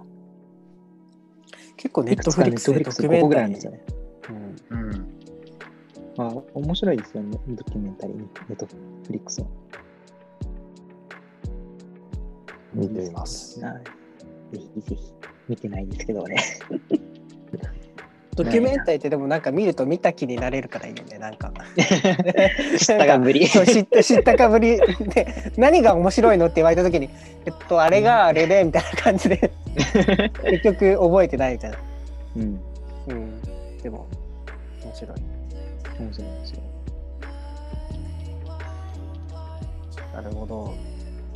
[1.76, 3.80] 結構ネットフリックスでットフリックス5ドキュメンタリー個ぐらいあるんですよね。
[4.70, 5.19] うんうん。
[6.16, 9.46] まあ、面白いですよね、ドキュメンタリー、ネットフリックスは。
[12.74, 13.60] 見ています。
[13.64, 13.72] は
[14.52, 14.56] い。
[14.56, 15.12] ぜひぜひ。
[15.48, 16.36] 見てないですけどね。
[18.36, 21.52] ドキュメンタリーってでもなんか見ると見た気になれるからいいよねなんか
[22.78, 23.46] 知ったかぶり。
[23.46, 24.78] そう知った知ったかぶり
[25.12, 27.10] で何が面白いのって言われた時に
[27.44, 29.50] えっとあれがあれでみたいな感じで
[30.42, 31.78] 結局覚えてないみたいな
[32.36, 32.60] うん。
[33.08, 33.40] うん
[33.82, 34.06] でも
[34.84, 35.18] 面白い
[36.00, 36.62] 面白い面白い。
[40.14, 40.74] なるほど。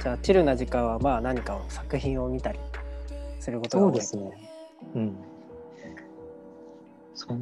[0.03, 2.59] じゃあ、チルな時間はまあ何かを作品を見たり
[3.41, 4.33] することが多いですね。
[4.95, 5.17] うん。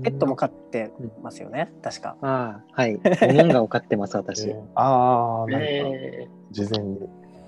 [0.03, 0.93] ペットも飼って
[1.23, 2.17] ますよね、確か。
[2.21, 3.01] ああ、はい。
[3.29, 4.51] モモンガを飼ってます、私。
[4.51, 6.99] えーああ、なんか、え事前に、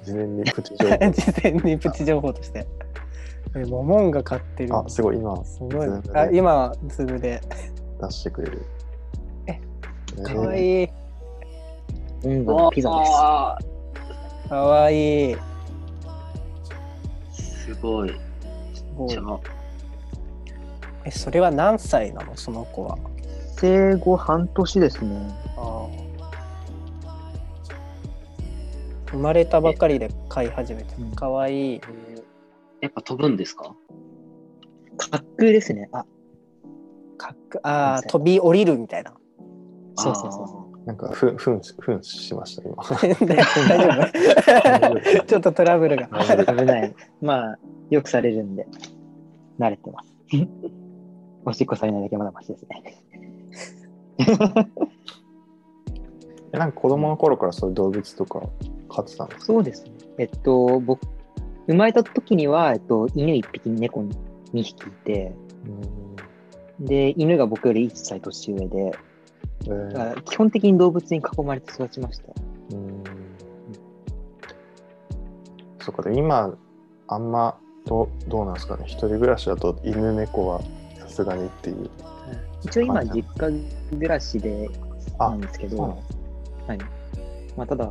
[0.02, 0.96] 事前にプチ情報。
[1.12, 2.66] 事前にプチ情報として。
[3.56, 4.74] えモモンガ飼ってる。
[4.74, 7.40] あ、すごい、今、すごいあ、今はズームで。
[8.00, 8.62] 出してくれる。
[10.22, 10.88] かわいい。
[12.22, 13.10] モモンガー、のピザです。
[13.16, 13.58] あ
[14.48, 15.34] かわいい。
[15.34, 15.38] ー
[17.32, 18.12] すごい。
[18.74, 19.40] すごい
[21.06, 22.36] え、それは何歳なの？
[22.36, 22.96] その子は。
[23.56, 25.30] 生後半年ですね。
[25.56, 26.04] あー
[29.10, 31.12] 生まれたばかりで飼い始めてうん。
[31.14, 31.80] かわいい。
[32.80, 33.74] やっぱ飛ぶんですか？
[35.12, 35.88] 滑空ですね。
[35.92, 36.04] あ、
[37.16, 39.12] かっこああ、飛び降りるみたいな。
[39.96, 42.76] そうそうそうそなんか、ふん、ふん、ふんしました、今。
[43.26, 45.24] 大丈夫？
[45.26, 46.08] ちょっとトラブルが。
[46.12, 46.56] う。
[46.56, 46.94] 危ない。
[47.22, 47.58] まあ、
[47.90, 48.66] よくされるんで、
[49.58, 50.12] 慣れてます。
[51.46, 52.82] おしっこされないだけまだマシですね。
[56.52, 58.42] えなんか子供の頃からそういう動物とか
[58.88, 59.44] 飼ってたんですか？
[59.46, 59.90] そうですね。
[60.18, 61.02] えっと、僕、
[61.66, 65.34] 生まれた時には、えっと、犬1匹、猫2匹いて、
[66.80, 68.92] で、犬が僕より1歳年上で、
[69.66, 69.92] えー。
[69.92, 72.24] だから基本的に動物に囲まれて育ちました。
[72.72, 73.04] うん。
[75.80, 76.54] そっかで今
[77.08, 78.84] あんまどうどうなんですかね。
[78.86, 80.60] 一人暮らしだと犬猫は
[80.98, 81.90] さすがにっていう。
[82.64, 83.52] 一応今、実家
[83.90, 84.70] 暮らしで
[85.18, 86.02] あなんですけど、
[86.66, 86.78] はい。
[87.56, 87.84] まあ、ただ、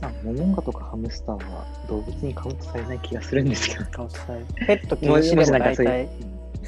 [0.00, 6.08] まあ、モモンガとかハムスターは動物にカウントされない気がするんですけど、カウントされるペット禁止でも大体。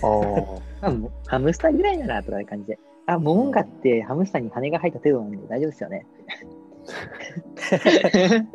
[0.03, 6.07] ああもうハムスターぐらいならとかいう感じで、あ、モモンガってハムスターに羽が生えた程度なんで大丈夫ですよね。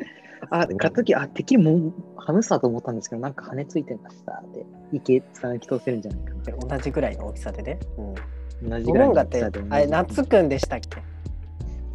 [0.49, 6.33] あ、買った時、あ、てっきりもハムスターと思ったんですけど、なんか羽ついてましたって、池貫き通せるんじゃないか
[6.67, 6.77] な。
[6.77, 7.79] 同じぐらいの大きさでね。
[7.97, 8.69] うん。
[8.69, 11.01] 同じぐらいのモモンガって大きさで、あれ、夏くんでしたっけ？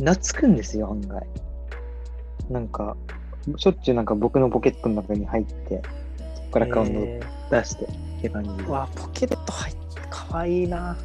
[0.05, 1.27] 懐くんですよ、案外。
[2.51, 2.97] なんか、
[3.57, 5.83] しょっちゅうなんか僕のポケットの中に入って、
[6.35, 7.89] そこから顔をえ出してっ
[8.23, 10.97] て感じでー、わ、ポケット入って、かわいいな。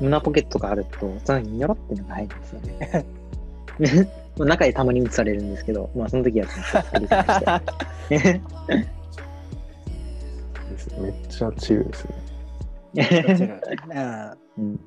[0.00, 3.06] 胸ポケットがあると、そのにょろってのが入るんですよね。
[4.38, 8.40] まあ中でたまに映されるんですけど、まあその時はちょっとリスして。
[10.70, 12.14] ですめっちゃチルですね。
[14.56, 14.80] うんうん。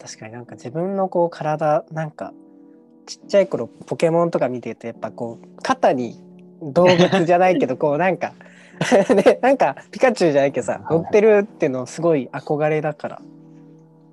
[0.00, 2.32] 確かになんか自分のこう体なんか
[3.06, 6.18] ちっちゃい頃ポケモンとか見てるとやっぱこう肩に
[6.62, 8.32] 動物じゃないけど こうなんか
[9.14, 13.22] ねなんかピカチュウじゃないけどさはい乗ってるっていうのすごい憧れだから、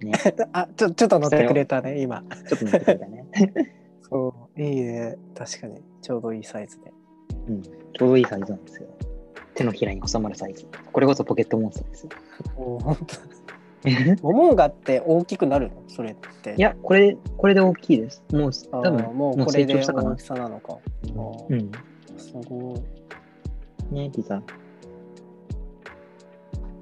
[0.06, 0.14] ね
[0.54, 3.26] あちょちょっと乗ってくれたね今ちょっと待ってくれたね。
[4.10, 6.91] そういいね確かにちょうどいいサイズで
[7.47, 7.62] うん。
[7.62, 8.88] ちょうどいいサイズなんですよ。
[9.54, 10.66] 手のひらに収まるサイズ。
[10.91, 12.10] これこそポケットモンスターですよ。
[12.58, 13.16] おーほんと
[14.22, 15.84] モモンガって大きくなるの？
[15.88, 18.24] それっていや、これ、これで大きいです。
[18.32, 19.86] もう、多分もうこれで大き。
[19.86, 19.93] さ
[20.36, 20.78] なのか
[21.50, 21.71] うん。
[22.17, 22.76] すご
[23.92, 24.42] いね、ピザ。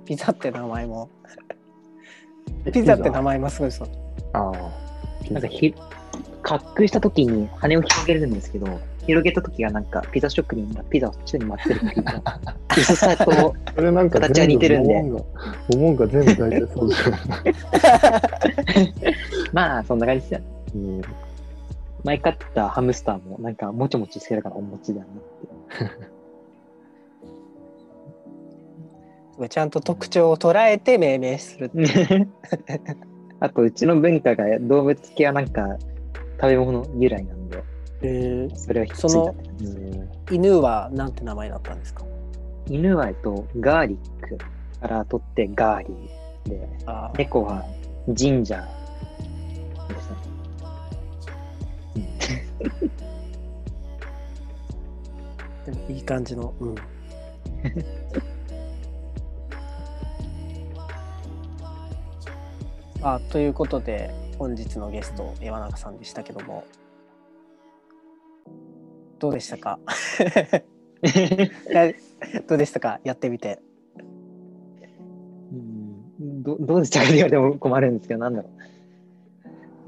[0.05, 1.09] ピザって名前も
[2.71, 3.89] ピザって名前もすごいそう
[4.33, 4.89] ああ
[5.31, 5.73] なんかひ、
[6.43, 12.03] 滑空した時に羽を広げるんですけど、広げた時がなんかピザ職人がピザを宙に待ってるっていう。
[12.03, 12.23] か
[12.77, 14.93] 薄さと、それなんか形は似てるんで。
[14.93, 15.25] 全部モ
[15.77, 17.13] モンガモモンガ全部大体そうじゃん。
[19.53, 20.45] まあそんな感じですよね。
[20.75, 21.01] うん。
[22.03, 25.07] 前飼ったハムスターもなんかもちもちしてるからお餅だな
[29.47, 31.71] ちゃんと特徴を捉えて命名する。
[33.39, 35.77] あと、うちの文化が動物系はなんか
[36.41, 37.63] 食べ物由来なんで、
[38.01, 39.77] えそれを引き継いだって感じです。
[39.77, 42.03] うん犬はなんて名前だったんですか？
[42.67, 43.97] 犬は、えっと、ガーリッ
[44.27, 44.37] ク
[44.79, 46.69] から取ってガーリーで、
[47.17, 47.65] 猫は
[48.09, 48.61] ジンジャー
[49.87, 50.17] ですね。
[55.65, 56.75] でもいい感じの、うん、
[63.01, 66.65] あということで本日のゲスト山中さんでしたけども
[69.19, 69.79] どうでしたか？
[71.71, 71.91] や
[72.47, 72.99] どうでしたか？
[73.03, 73.59] やってみて
[75.51, 77.05] うんどどうでしたか？
[77.05, 78.49] って言われても困るんですけど、なんだろ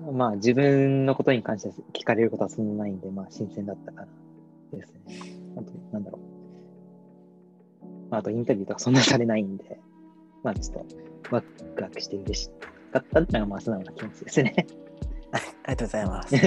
[0.07, 0.11] う。
[0.11, 4.07] まあ、自分のことに関して聞かれることはそんなないんで、まあ、新鮮だったから
[4.79, 5.01] ですね。
[5.55, 6.21] あと、なんだろう。
[8.09, 9.79] まあ、あと、インタビューとかそんなされないんで、
[10.43, 10.85] まあ、ちょっ
[11.29, 11.47] と、ワク
[11.83, 12.49] ワクして嬉し
[12.91, 14.67] かったっていうのが、まあ、素直な気持ちですね。
[15.33, 16.35] ありがとうございます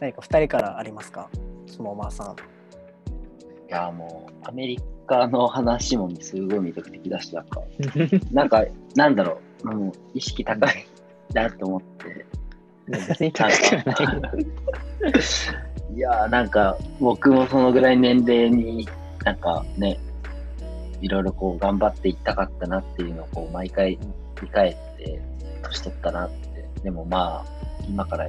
[0.00, 1.28] 何か2人からありますか？
[1.66, 2.32] そのおまさん。
[2.34, 2.36] い
[3.68, 7.62] や、もう、アメリカの話もすごい魅力的だし、なんか、
[8.32, 8.64] なんか、
[8.96, 10.86] なんだろう、もう意識高い
[11.32, 12.26] なと思って。
[12.88, 14.32] 別に高くはない。
[15.94, 18.88] いやーなんか僕もそのぐらい年齢に
[19.24, 19.98] なんかね
[21.02, 24.00] いろいろこう頑張っていったかったなっていうのをこう毎回振
[24.42, 25.20] り返って
[25.62, 28.28] 年取ったなってでもまあ今から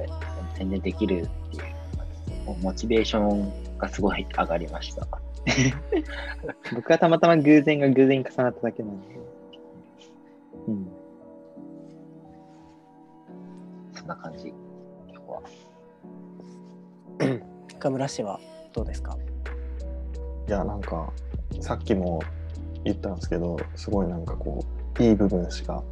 [0.56, 5.06] 全然できるっていうモチベーションがすごい上がりました
[6.74, 9.14] 僕はたまたま偶然が偶然に重なっただけなんで。
[10.68, 10.88] うん。
[13.92, 15.42] そんな感じ今日は
[17.76, 18.40] 岡村氏は
[18.72, 19.16] どうですか？
[20.48, 21.12] いやなんか
[21.60, 22.20] さっきも
[22.84, 24.64] 言ったんですけどすごいなんかこ
[24.98, 25.82] ういい部分しか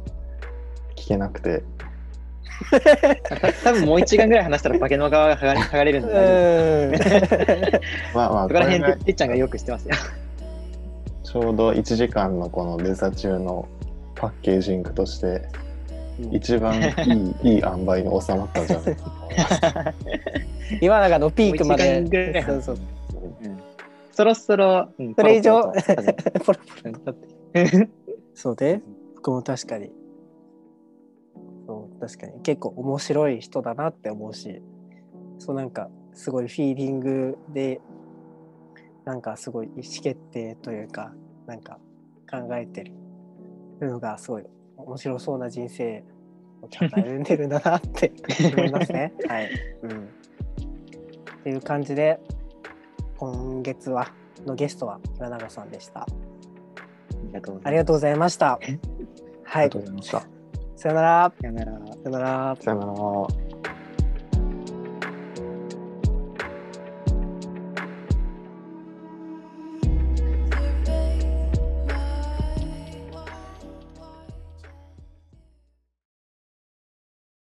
[0.95, 1.63] 聞けなくて。
[3.23, 7.81] た 多分もう1時間ぐらい話したら化けの皮が剥がれ 剥がれるんうで。
[8.13, 9.95] まあまあそこら辺これがてっちゃんがよく知ってますよ。
[11.23, 13.67] ちょうど1時間のこのデザ中の
[14.15, 15.41] パッケージングとして
[16.31, 16.79] 一番い
[17.43, 19.93] い いい塩梅に収まったんじゃないか。
[20.79, 22.43] 今なんかのピークまで。
[22.43, 22.77] そうそう。
[23.43, 23.59] うん。
[24.11, 25.73] そろそろ、うんそれ以上。
[26.45, 26.59] ポロ
[27.03, 27.17] ポロ
[28.35, 28.81] そうで
[29.15, 29.91] 僕も確かに
[32.03, 34.61] 確かに結構面白い人だなって思うし
[35.39, 37.79] そうなんかすごいフィーリングで
[39.05, 41.13] なんかすごい意思決定というか
[41.47, 41.79] なんか
[42.29, 42.91] 考えて
[43.79, 44.43] るのがすごい
[44.75, 46.03] 面白そうな人生
[46.61, 48.11] をちゃんと歩んでるんだなって
[48.53, 49.13] 思いますね。
[49.29, 49.49] はい、
[49.83, 49.93] うん、っ
[51.43, 52.19] ていう感じで
[53.15, 54.11] 今月は
[54.45, 56.01] のゲストは岩永さんでした。
[56.01, 56.05] あ
[57.27, 57.67] りがとうございます。
[57.67, 58.47] ありがとうございました。
[58.51, 58.59] あ
[59.45, 59.69] はい
[60.83, 61.33] さよなら。
[61.41, 61.71] さよなら。
[61.71, 62.55] さよなら。
[62.59, 63.52] さよなら。